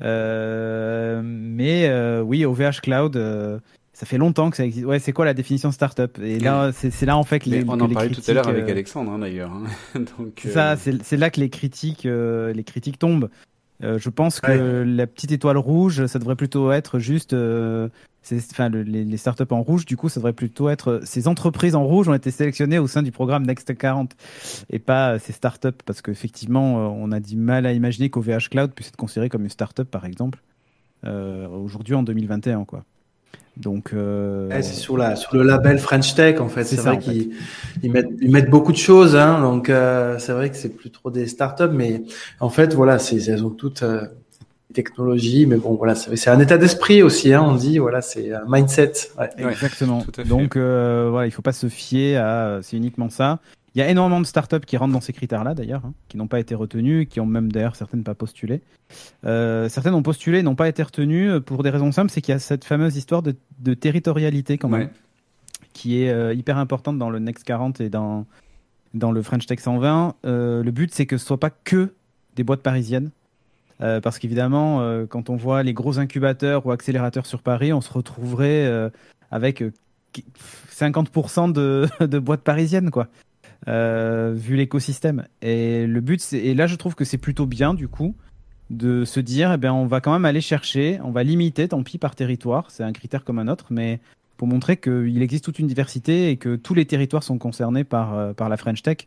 [0.00, 1.90] Euh, mais
[2.20, 3.60] oui, OVH Cloud,
[3.92, 4.86] ça fait longtemps que ça existe.
[4.86, 6.18] Ouais, c'est quoi la définition startup?
[6.20, 7.64] Et là, c'est là en fait que les.
[7.64, 9.52] on en parlait tout à l'heure avec Alexandre hein, d'ailleurs.
[9.52, 10.00] Hein.
[10.18, 10.46] Donc.
[10.46, 13.28] Ça, c'est là que les critiques, les critiques tombent.
[13.80, 17.34] je pense que la petite étoile rouge, ça devrait plutôt être juste
[18.32, 22.08] enfin, les, startups en rouge, du coup, ça devrait plutôt être ces entreprises en rouge
[22.08, 24.12] ont été sélectionnées au sein du programme Next 40
[24.70, 28.72] et pas ces startups parce qu'effectivement, euh, on a du mal à imaginer qu'OVH Cloud
[28.72, 30.40] puisse être considéré comme une startup, par exemple,
[31.04, 32.84] euh, aujourd'hui en 2021, quoi.
[33.56, 34.48] Donc, euh...
[34.62, 36.64] c'est sur, la, sur le label French Tech en fait.
[36.64, 37.34] C'est vrai qu'ils
[37.84, 40.90] ils mettent, ils mettent beaucoup de choses, hein, donc euh, c'est vrai que c'est plus
[40.90, 42.02] trop des startups, mais
[42.40, 43.84] en fait voilà, elles ont toutes
[44.74, 47.32] euh, technologie, mais bon, voilà, c'est un état d'esprit aussi.
[47.32, 48.92] Hein, on dit, voilà, c'est un mindset.
[49.38, 50.04] Exactement.
[50.26, 53.40] Donc, euh, voilà, il faut pas se fier à c'est uniquement ça.
[53.74, 56.28] Il y a énormément de startups qui rentrent dans ces critères-là, d'ailleurs, hein, qui n'ont
[56.28, 58.60] pas été retenues, qui ont même d'ailleurs certaines pas postulé.
[59.26, 62.36] Euh, certaines ont postulé, n'ont pas été retenues pour des raisons simples, c'est qu'il y
[62.36, 64.90] a cette fameuse histoire de, de territorialité quand même,
[65.72, 68.26] qui est euh, hyper importante dans le Next 40 et dans
[68.94, 70.14] dans le French Tech 120.
[70.24, 71.92] Euh, le but, c'est que ce soit pas que
[72.36, 73.10] des boîtes parisiennes.
[73.80, 77.80] Euh, parce qu'évidemment, euh, quand on voit les gros incubateurs ou accélérateurs sur Paris, on
[77.80, 78.88] se retrouverait euh,
[79.30, 79.64] avec
[80.70, 83.08] 50% de, boîtes parisiennes, quoi,
[83.66, 85.26] vu l'écosystème.
[85.42, 88.14] Et le but, et là, je trouve que c'est plutôt bien, du coup,
[88.70, 91.82] de se dire, eh bien, on va quand même aller chercher, on va limiter, tant
[91.82, 94.00] pis, par territoire, c'est un critère comme un autre, mais
[94.36, 98.34] pour montrer qu'il existe toute une diversité et que tous les territoires sont concernés par,
[98.34, 99.06] par la French Tech.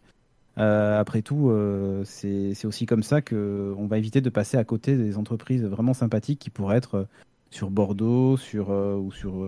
[0.57, 4.95] Euh, après tout, euh, c'est aussi comme ça qu'on va éviter de passer à côté
[4.97, 7.03] des entreprises vraiment sympathiques qui pourraient être euh,
[7.51, 9.47] sur Bordeaux sur, ou sur,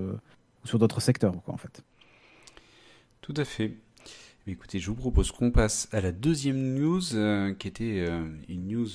[0.63, 1.83] sur d'autres secteurs, quoi, en fait.
[3.21, 3.73] Tout à fait.
[4.47, 7.01] Écoutez, je vous propose qu'on passe à la deuxième news,
[7.59, 8.07] qui était
[8.47, 8.87] une news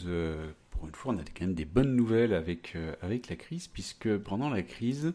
[0.71, 4.17] pour une fois, on a quand même des bonnes nouvelles avec, avec la crise, puisque
[4.17, 5.13] pendant la crise,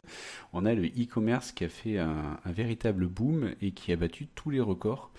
[0.53, 4.51] on a le e-commerce qui a fait un, véritable boom et qui a battu tous
[4.51, 5.11] les records.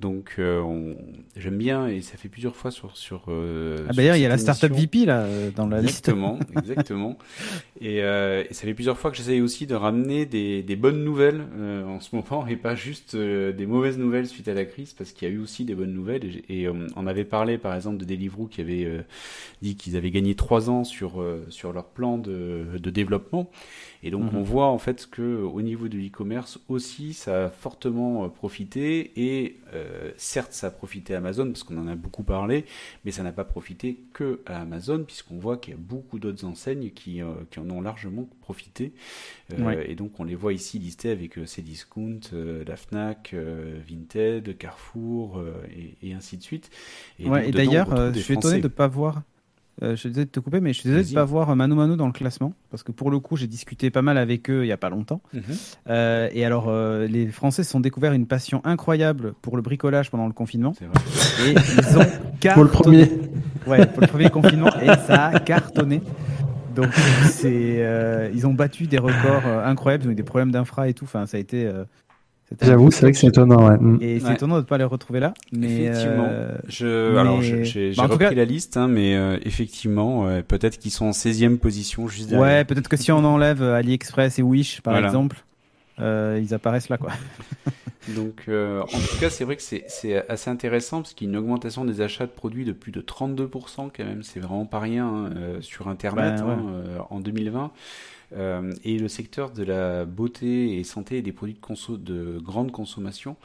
[0.00, 0.94] Donc euh,
[1.36, 3.26] j'aime bien et ça fait plusieurs fois sur sur.
[3.28, 6.08] Euh, ah d'ailleurs il y a la startup VP là euh, dans la liste.
[6.08, 7.18] Exactement, exactement.
[7.80, 11.42] Et, et, ça fait plusieurs fois que j'essaye aussi de ramener des, des bonnes nouvelles
[11.86, 15.28] en ce moment et pas juste des mauvaises nouvelles suite à la crise parce qu'il
[15.28, 18.46] y a eu aussi des bonnes nouvelles et, on avait parlé par exemple de Deliveroo
[18.46, 19.04] qui avait
[19.60, 23.50] dit qu'ils avaient gagné trois ans sur sur leur plan de, de développement
[24.04, 24.38] et donc mhm.
[24.38, 29.12] on voit en fait que au niveau de l'e-commerce aussi, ça a fortement euh, profité.
[29.16, 32.66] Et euh, certes, ça a profité à Amazon parce qu'on en a beaucoup parlé,
[33.04, 36.44] mais ça n'a pas profité que à Amazon puisqu'on voit qu'il y a beaucoup d'autres
[36.44, 38.92] enseignes qui, euh, qui, en ont largement profité.
[39.86, 42.20] Et donc on les voit ici listés avec Cdiscount,
[42.66, 45.42] la Fnac, Vinted, Carrefour
[46.02, 46.70] et, ainsi de suite.
[47.18, 49.22] Et, et d'ailleurs, je suis étonné de ne pas voir
[49.82, 51.54] euh, je suis désolé de te couper, mais je suis désolé de ne pas voir
[51.56, 54.48] Mano Mano dans le classement, parce que pour le coup, j'ai discuté pas mal avec
[54.48, 55.20] eux il n'y a pas longtemps.
[55.32, 55.42] Mhm.
[55.88, 60.10] Euh, et alors, euh, les Français se sont découverts une passion incroyable pour le bricolage
[60.10, 60.74] pendant le confinement.
[61.44, 62.06] Et ils ont
[62.38, 62.54] cartonné.
[62.54, 63.10] pour le premier.
[63.66, 66.02] Ouais, pour le premier confinement, et ça a cartonné.
[66.74, 66.92] Donc,
[67.30, 71.04] c'est, ils ont battu des records incroyables, ils ont eu des problèmes d'infra et tout.
[71.04, 71.70] Enfin, ça a été
[72.60, 73.68] J'avoue, c'est vrai que c'est étonnant.
[73.68, 73.78] Ouais.
[73.78, 73.98] Mm.
[74.00, 75.34] Et c'est étonnant de ne pas les retrouver là.
[75.52, 76.28] Mais effectivement.
[76.68, 79.14] Je, Alors, j'ai bah, repris la liste, hein, mais
[79.44, 82.46] effectivement, peut-être qu'ils sont en 16e position juste derrière.
[82.46, 85.44] Ouais, peut-être que si on enlève AliExpress et Wish, par exemple,
[85.98, 87.12] ils apparaissent là, quoi.
[88.08, 91.32] Donc, euh, en tout cas, c'est vrai que c'est assez intéressant parce qu'il y a
[91.32, 94.22] une augmentation des achats de produits de plus de 32% quand même.
[94.22, 97.70] C'est vraiment pas rien hein, euh, sur Internet ben, hein, euh, en 2020.
[98.36, 102.72] Euh, et le secteur de la beauté et santé et des produits de, de grande
[102.72, 103.36] consommation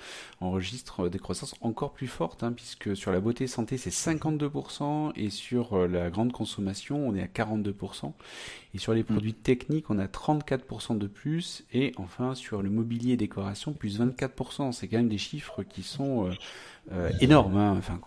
[0.41, 5.11] enregistre des croissances encore plus fortes, hein, puisque sur la beauté et santé c'est 52%
[5.15, 8.13] et sur euh, la grande consommation on est à 42%.
[8.73, 9.05] Et sur les mm.
[9.05, 11.65] produits techniques on a 34% de plus.
[11.71, 14.71] Et enfin sur le mobilier et décoration plus 24%.
[14.71, 16.31] C'est quand même des chiffres qui sont
[16.91, 17.57] euh, énormes.
[17.57, 17.99] Hein, enfin,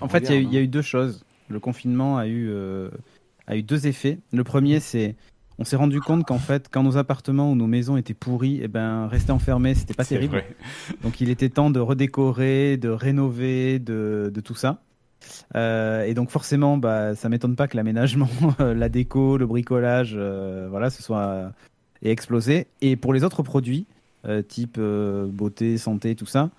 [0.00, 1.24] en, fait il y, a eu deux choses.
[1.48, 2.52] Le confinement a eu,
[3.46, 4.18] a eu deux effets.
[4.32, 5.16] Le premier c'est
[5.58, 8.68] on s'est rendu compte qu'en fait, quand nos appartements ou nos maisons étaient pourris, eh
[8.68, 10.44] ben, rester enfermé, c'était pas terrible.
[11.02, 14.80] Donc, il était temps de redécorer, de rénover, de, tout ça.
[15.56, 18.28] Euh, et donc, forcément, bah, ça m'étonne pas que l'aménagement,
[18.60, 21.52] la déco, le bricolage, euh, voilà, ce soit
[22.02, 22.68] explosé.
[22.80, 23.86] Et pour les autres produits,
[24.26, 26.50] euh, type beauté, santé, tout ça,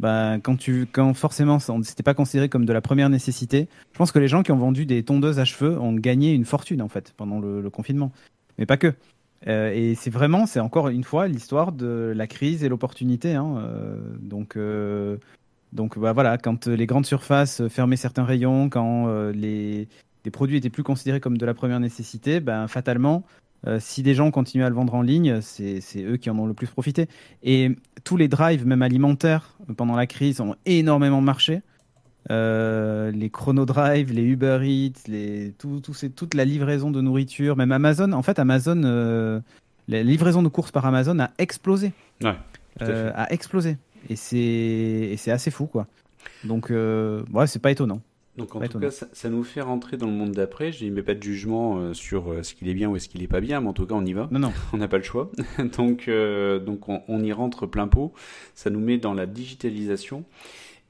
[0.00, 3.68] bah, quand tu, quand forcément, c'était pas considéré comme de la première nécessité.
[3.92, 6.44] Je pense que les gens qui ont vendu des tondeuses à cheveux ont gagné une
[6.44, 8.12] fortune en fait pendant le confinement
[8.58, 8.94] mais pas que.
[9.46, 13.34] Euh, et c'est vraiment, c'est encore une fois l'histoire de la crise et l'opportunité.
[13.34, 15.16] Hein, euh, donc, euh,
[15.72, 19.88] donc bah, voilà, quand les grandes surfaces fermaient certains rayons, quand les,
[20.32, 23.24] produits étaient plus considérés comme de la première nécessité, ben, fatalement,
[23.78, 26.52] si des gens continuaient à le vendre en ligne, c'est eux qui en ont le
[26.52, 27.06] plus profité.
[27.42, 31.62] Et tous les drives, même alimentaires, pendant la crise, ont énormément marché.
[32.30, 37.72] Euh, les Chronodrive, les Uber Eats, les, tout, tout toute la livraison de nourriture, même
[37.72, 38.12] Amazon.
[38.12, 39.40] En fait, Amazon, euh,
[39.88, 41.92] la livraison de courses par Amazon a explosé.
[42.22, 42.36] Ouais,
[42.82, 43.78] euh, a explosé.
[44.10, 45.86] Et c'est assez fou, quoi.
[46.44, 48.00] Donc, ouais, c'est pas étonnant.
[48.36, 50.70] Donc en tout cas, ça, nous fait rentrer dans le monde d'après.
[50.70, 53.26] Je ne mets pas de jugement sur ce qu'il est bien ou ce qu'il n'est
[53.26, 54.28] pas bien, mais en tout cas, on y va.
[54.30, 54.52] Non, non.
[54.72, 55.32] on n'a pas le choix.
[55.76, 58.12] donc, donc on, on, y rentre plein pot.
[58.54, 60.24] Ça nous met dans la digitalisation.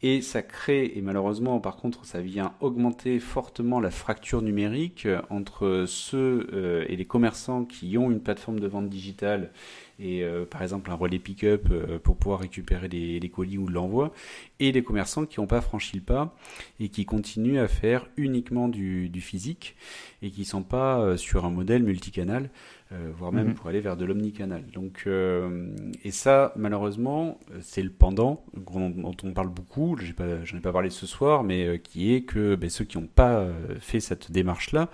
[0.00, 5.20] Et ça crée, et malheureusement par contre ça vient augmenter fortement la fracture numérique euh,
[5.28, 9.50] entre ceux euh, et les commerçants qui ont une plateforme de vente digitale
[9.98, 11.68] et euh, par exemple un relais pick-up
[12.02, 14.12] pour pouvoir récupérer les, colis ou l'envoi,
[14.60, 16.34] et les commerçants qui n'ont pas franchi le pas
[16.80, 19.76] et qui continuent à faire uniquement du, du physique
[20.22, 22.50] et qui ne sont pas sur un modèle multicanal.
[22.90, 23.54] Euh, voire même mhm.
[23.54, 24.64] pour aller vers de l'omnicanal.
[24.72, 25.68] Donc, euh,
[26.04, 29.94] et ça, malheureusement, c'est le pendant dont on parle beaucoup.
[30.00, 32.96] Je n'en ai pas parlé ce soir, mais euh, qui est que ben, ceux qui
[32.96, 33.46] n'ont pas
[33.78, 34.88] fait cette démarche-là,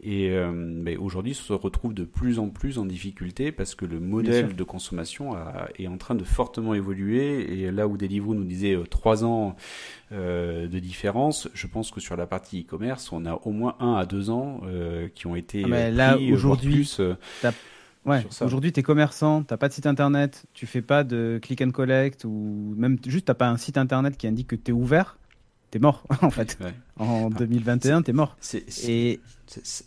[0.00, 4.54] et ben, aujourd'hui se retrouvent de plus en plus en difficulté parce que le modèle
[4.54, 5.36] de consommation
[5.76, 7.60] est en train de fortement évoluer.
[7.60, 9.56] Et là où Deliveroo nous disait trois ans
[10.12, 14.06] de différence, je pense que sur la partie e-commerce, on a au moins un à
[14.06, 14.60] deux ans
[15.14, 16.88] qui ont été ah, là aujourd'hui.
[18.08, 21.60] Ouais, aujourd'hui, tu es commerçant, tu pas de site internet, tu fais pas de click
[21.60, 24.74] and collect ou même juste tu pas un site internet qui indique que tu es
[24.74, 25.18] ouvert,
[25.70, 26.58] tu es mort en fait.
[26.98, 28.36] En 2021, tu es mort.
[28.86, 29.20] Et...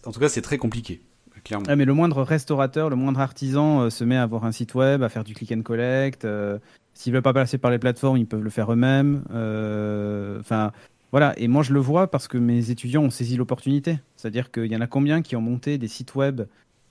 [0.06, 1.02] en tout cas, c'est très compliqué.
[1.44, 1.76] Clairement.
[1.76, 5.02] mais le moindre restaurateur, le moindre artisan euh, se met à avoir un site web,
[5.02, 6.24] à faire du click and collect.
[6.24, 6.60] Euh,
[6.94, 9.24] s'ils veulent pas passer par les plateformes, ils peuvent le faire eux-mêmes.
[9.32, 10.72] Euh, enfin,
[11.12, 11.34] voilà.
[11.38, 13.98] Et moi, je le vois parce que mes étudiants ont saisi l'opportunité.
[14.18, 16.44] C'est-à-dire qu'il y en a combien qui ont monté des sites web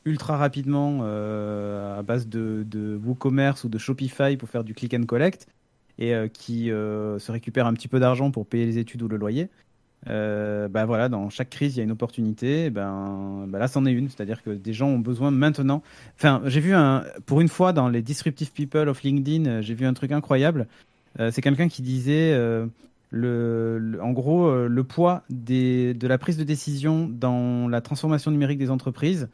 [0.04, 4.94] ultra rapidement euh, à base de, de, WooCommerce ou de Shopify pour faire du click
[4.94, 5.46] and collect
[5.98, 9.08] et euh, qui euh, se récupère un petit peu d'argent pour payer les études ou
[9.08, 9.48] le loyer.
[10.06, 12.70] bah voilà, dans chaque crise, il y a une opportunité.
[12.70, 14.08] Ben, ben là, c'en est une.
[14.08, 15.82] C'est-à-dire que des gens ont besoin maintenant.
[16.16, 19.86] Enfin, j'ai vu un, pour une fois dans les Disruptive People of LinkedIn, j'ai vu
[19.86, 20.66] un truc incroyable.
[21.18, 22.34] c'est quelqu'un qui disait
[23.10, 28.58] le, en gros, le poids des, de la prise de décision dans la transformation numérique
[28.58, 29.28] des entreprises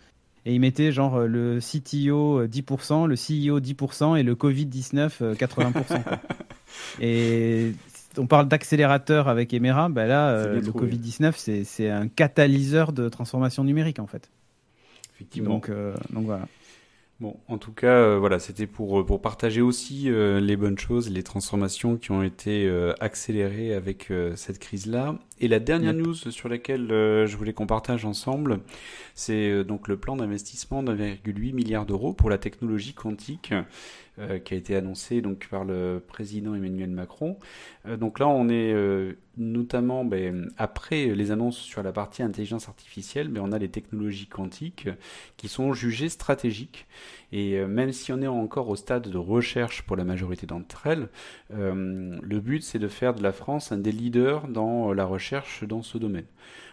[0.46, 5.34] et ils mettaient genre euh, le CTO 10%, euh, le CEO 10% et le Covid-19
[5.34, 5.74] 80%.
[5.90, 6.16] Euh,
[7.00, 7.72] et
[8.18, 13.98] on parle d'accélérateur avec Emera, bah là, le Covid-19, c'est un catalyseur de transformation numérique
[13.98, 14.30] en fait.
[15.14, 15.54] Effectivement.
[15.54, 15.70] Donc,
[16.10, 16.48] donc voilà.
[17.20, 21.96] Bon, en tout cas, voilà, c'était pour, pour partager aussi les bonnes choses, les transformations
[21.96, 22.70] qui ont été
[23.00, 25.18] accélérées avec cette crise-là.
[25.38, 28.60] Et la dernière news sur laquelle je voulais qu'on partage ensemble,
[29.14, 33.52] c'est donc le plan d'investissement d'1,8 milliard d'euros pour la technologie quantique
[34.18, 37.36] euh, qui a été annoncé donc par le président Emmanuel Macron.
[37.84, 42.66] Euh, donc là, on est euh, notamment ben, après les annonces sur la partie intelligence
[42.66, 44.88] artificielle, mais ben, on a les technologies quantiques
[45.36, 46.86] qui sont jugées stratégiques.
[47.30, 51.08] Et même si on est encore au stade de recherche pour la majorité d'entre elles,
[51.50, 55.25] le but c'est de faire de la France un des leaders dans la recherche
[55.62, 56.26] dans ce domaine.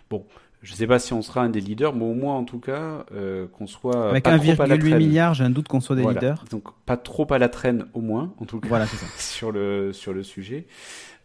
[0.10, 0.26] Bon,
[0.64, 2.60] je ne sais pas si on sera un des leaders, mais au moins en tout
[2.60, 6.46] cas euh, qu'on soit avec 1,8 milliard, j'ai un doute qu'on soit des leaders.
[6.50, 8.70] Donc pas trop à la traîne au moins, en tout cas.
[8.70, 9.06] Voilà, c'est ça.
[9.18, 10.66] sur le sur le sujet.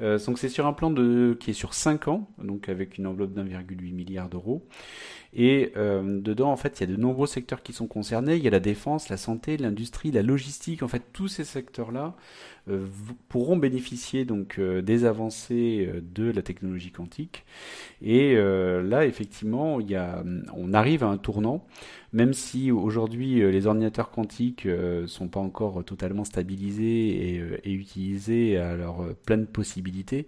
[0.00, 0.94] Euh, donc c'est sur un plan
[1.34, 4.66] qui est sur 5 ans, donc avec une enveloppe d'1,8 milliard d'euros.
[5.34, 8.36] Et euh, dedans, en fait, il y a de nombreux secteurs qui sont concernés.
[8.36, 10.82] Il y a la défense, la santé, l'industrie, la logistique.
[10.82, 12.14] En fait, tous ces secteurs-là
[12.70, 12.86] euh,
[13.28, 17.44] pourront bénéficier donc des avancées de la technologie quantique.
[18.00, 20.24] Et là, effectivement, il y a,
[20.54, 21.66] on arrive à un tournant,
[22.12, 28.56] même si aujourd'hui les ordinateurs quantiques ne sont pas encore totalement stabilisés et, et utilisés
[28.56, 30.26] à leur pleine possibilité.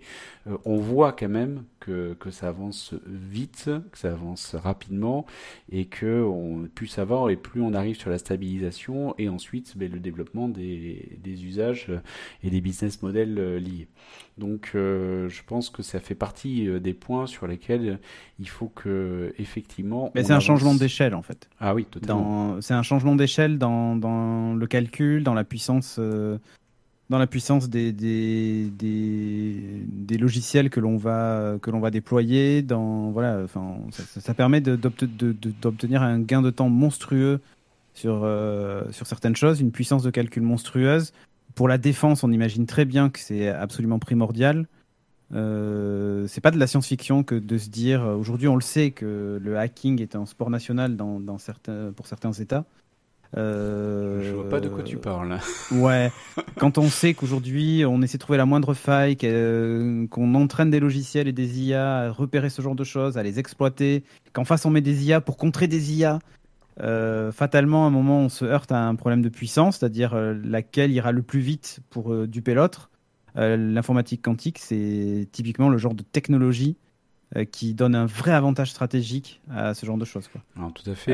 [0.64, 5.26] on voit quand même que, que, ça avance vite, que ça avance rapidement
[5.72, 9.76] et que on plus ça va et plus on arrive sur la stabilisation et ensuite
[9.76, 11.90] ben, le développement des, des usages
[12.42, 13.88] et des business models euh, liés.
[14.38, 17.98] Donc euh, je pense que ça fait partie euh, des points sur lesquels
[18.38, 20.10] il faut que effectivement.
[20.14, 21.48] Mais c'est un changement d'échelle en fait.
[21.58, 22.60] Ah oui, totalement.
[22.60, 28.72] C'est un changement d'échelle dans, le calcul, dans la puissance, dans la puissance des,
[30.18, 32.62] logiciels que l'on va que l'on va déployer.
[32.62, 33.46] Dans voilà,
[33.90, 37.40] ça, permet d'obtenir un gain de temps monstrueux
[37.94, 38.28] sur
[38.90, 41.12] sur certaines choses, une puissance de calcul monstrueuse
[41.54, 44.66] pour la défense, on imagine très bien que c'est absolument primordial.
[45.34, 49.38] Euh, c'est pas de la science-fiction que de se dire aujourd'hui on le sait que
[49.40, 52.64] le hacking est un sport national dans, certains, pour certains États.
[53.36, 55.38] Euh, Je vois pas de quoi tu parles.
[55.70, 56.10] Ouais.
[56.58, 61.28] Quand on sait qu'aujourd'hui on essaie de trouver la moindre faille, qu'on entraîne des logiciels
[61.28, 64.02] et des IA à repérer ce genre de choses, à les exploiter,
[64.32, 66.18] qu'en face on met des IA pour contrer des IA,
[66.82, 70.34] euh, fatalement, à un moment, on se heurte à un problème de puissance, c'est-à-dire euh,
[70.44, 72.89] laquelle ira le plus vite pour euh, duper l'autre.
[73.34, 76.76] L'informatique quantique, c'est typiquement le genre de technologie
[77.52, 80.28] qui donne un vrai avantage stratégique à ce genre de choses.
[80.28, 80.40] Quoi.
[80.72, 81.12] tout à fait.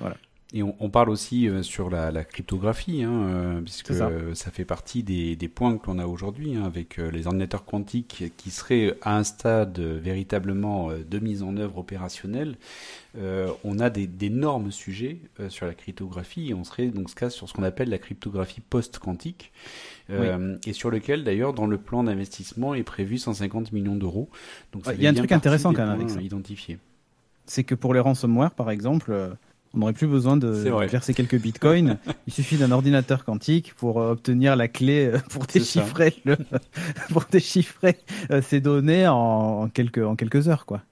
[0.00, 0.16] voilà.
[0.54, 4.50] Et on, parle aussi euh, sur la, cryptographie, hein, euh, puisque ça.
[4.50, 8.50] fait partie des, points que l'on a aujourd'hui, hein, avec euh, les ordinateurs quantiques qui
[8.50, 12.56] seraient à un stade véritablement de mise en œuvre opérationnelle.
[13.14, 15.18] on a d'énormes sujets
[15.50, 18.62] sur la cryptographie, et on serait donc ce cas sur ce qu'on appelle la cryptographie
[18.62, 19.52] post-quantique,
[20.10, 24.30] et sur lequel d'ailleurs dans le plan d'investissement est prévu 150 millions d'euros.
[24.72, 26.22] Donc il y a un truc intéressant quand même avec ça.
[26.22, 26.78] Identifié.
[27.44, 29.36] C'est que pour les ransomware, par exemple
[29.74, 30.48] on n'aurait plus besoin de
[30.86, 31.98] verser quelques bitcoins.
[32.26, 36.14] Il suffit d'un ordinateur quantique pour euh, obtenir la clé euh, pour déchiffrer,
[37.10, 37.96] pour déchiffrer
[38.42, 40.66] ces données en, quelques, en quelques heures.
[40.66, 40.82] Quoi.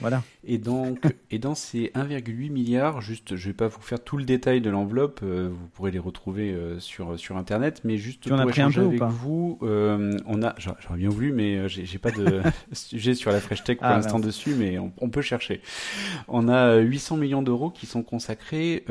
[0.00, 0.22] Voilà.
[0.44, 4.24] Et donc, et dans ces 1,8 milliard, juste, je vais pas vous faire tout le
[4.24, 8.28] détail de l'enveloppe, euh, vous pourrez les retrouver euh, sur sur internet, mais juste tu
[8.30, 12.42] pour en échanger avec vous, euh, on a, j'aurais bien voulu, mais j'ai pas de
[12.72, 15.60] sujet sur la Fresh Tech pour ah, l'instant dessus, mais on, peut chercher.
[16.28, 18.84] On a 800 millions d'euros qui sont consacrés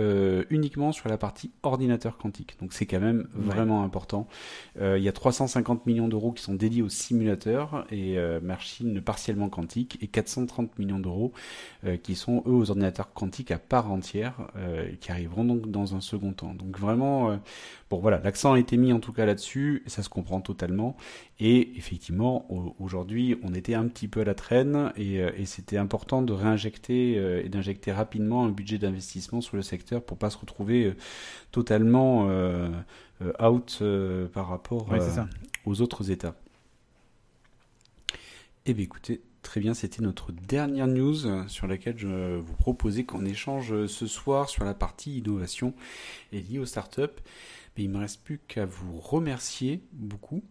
[0.49, 4.27] uniquement sur la partie ordinateur quantique, donc c'est quand même vraiment important.
[4.79, 9.97] Il y a 350 millions d'euros qui sont dédiés aux simulateurs et machines partiellement quantiques
[10.01, 11.31] et 430 millions d'euros
[11.85, 15.95] euh, qui sont eux aux ordinateurs quantiques à part entière, euh, qui arriveront donc dans
[15.95, 16.53] un second temps.
[16.53, 17.37] Donc vraiment, euh,
[17.89, 20.97] bon voilà, l'accent a été mis en tout cas là-dessus, ça se comprend totalement.
[21.39, 22.47] Et effectivement,
[22.79, 27.13] aujourd'hui, on était un petit peu à la traîne, et, c'était important de réinjecter
[27.45, 30.95] et d'injecter rapidement un budget d'investissement sur le secteur pour pas se retrouver
[31.51, 32.27] totalement
[33.39, 33.83] out
[34.33, 34.87] par rapport
[35.65, 36.33] aux autres États.
[38.69, 43.23] Eh bien écoutez, Très bien, c'était notre dernière news sur laquelle je vous proposais qu'on
[43.23, 45.73] échange ce soir sur la partie innovation
[46.33, 47.01] et liée aux startups.
[47.77, 50.43] Mais il me reste plus qu'à vous remercier beaucoup.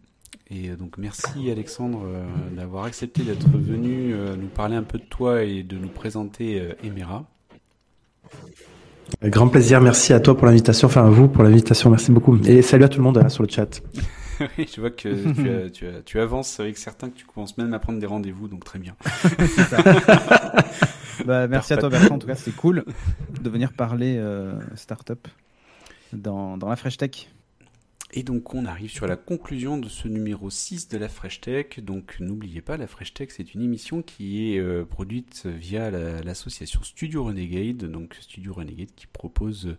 [0.49, 2.25] Et donc merci Alexandre euh,
[2.55, 6.59] d'avoir accepté d'être venu euh, nous parler un peu de toi et de nous présenter
[6.59, 7.29] euh, Emera.
[9.21, 12.35] Grand plaisir, merci à toi pour l'invitation, enfin à vous pour l'invitation, merci beaucoup.
[12.45, 13.79] Et salut à tout le monde sur le chat.
[14.57, 15.69] oui, je vois que
[16.01, 18.95] tu, avances avec certains, que tu commences même à prendre des rendez-vous, donc très bien.
[21.25, 22.85] bah, merci à toi Bertrand, en tout cas c'était cool
[23.41, 25.27] de venir parler euh, startup
[26.13, 27.29] dans, dans la Fresh Tech.
[28.13, 31.79] Et donc on arrive sur la conclusion de ce numéro 6 de la Fresh Tech.
[31.81, 36.81] Donc n'oubliez pas, la Fresh Tech c'est une émission qui est euh, produite via l'association
[36.83, 37.91] Studio Renegade.
[37.91, 39.75] Donc Studio Renegade qui propose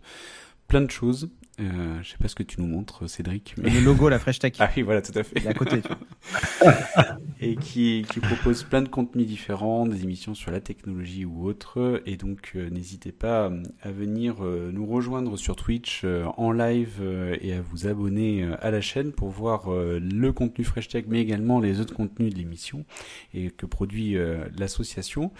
[0.67, 1.31] plein de choses.
[1.59, 3.55] Euh, je sais pas ce que tu nous montres, Cédric.
[3.57, 3.69] Mais...
[3.69, 4.53] Le logo, la Fresh Tech.
[4.59, 5.45] Ah oui, voilà, tout à fait.
[5.47, 5.81] à côté.
[7.41, 12.01] et qui, qui propose plein de contenus différents, des émissions sur la technologie ou autres.
[12.05, 13.51] Et donc, euh, n'hésitez pas
[13.81, 17.01] à venir euh, nous rejoindre sur Twitch euh, en live
[17.41, 21.59] et à vous abonner à la chaîne pour voir le contenu Fresh Tech, mais également
[21.59, 22.85] les autres contenus de l'émission
[23.33, 24.17] et que produit
[24.57, 25.31] l'association.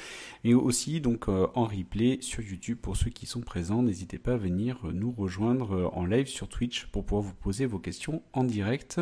[0.43, 3.84] Et aussi, donc, en replay sur YouTube pour ceux qui sont présents.
[3.84, 7.80] N'hésitez pas à venir nous rejoindre en live sur Twitch pour pouvoir vous poser vos
[7.80, 8.99] questions en direct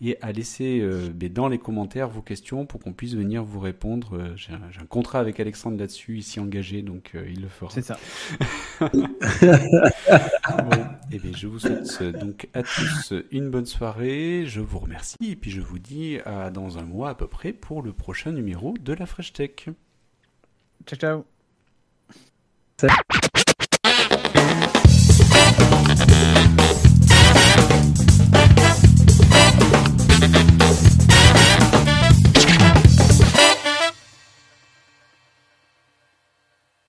[0.00, 4.16] et à laisser euh, dans les commentaires vos questions pour qu'on puisse venir vous répondre.
[4.16, 7.70] Euh, j'ai un, contrat avec Alexandre là-dessus, ici engagé, donc euh, il le fera.
[7.70, 7.98] C'est ça.
[8.80, 8.88] bon,
[11.10, 14.44] et eh bien, je vous souhaite donc à tous une bonne soirée.
[14.46, 17.52] Je vous remercie et puis je vous dis à dans un mois à peu près
[17.52, 19.68] pour le prochain numéro de la Fresh Tech.
[20.86, 21.24] Ciao
[22.78, 23.26] ciao.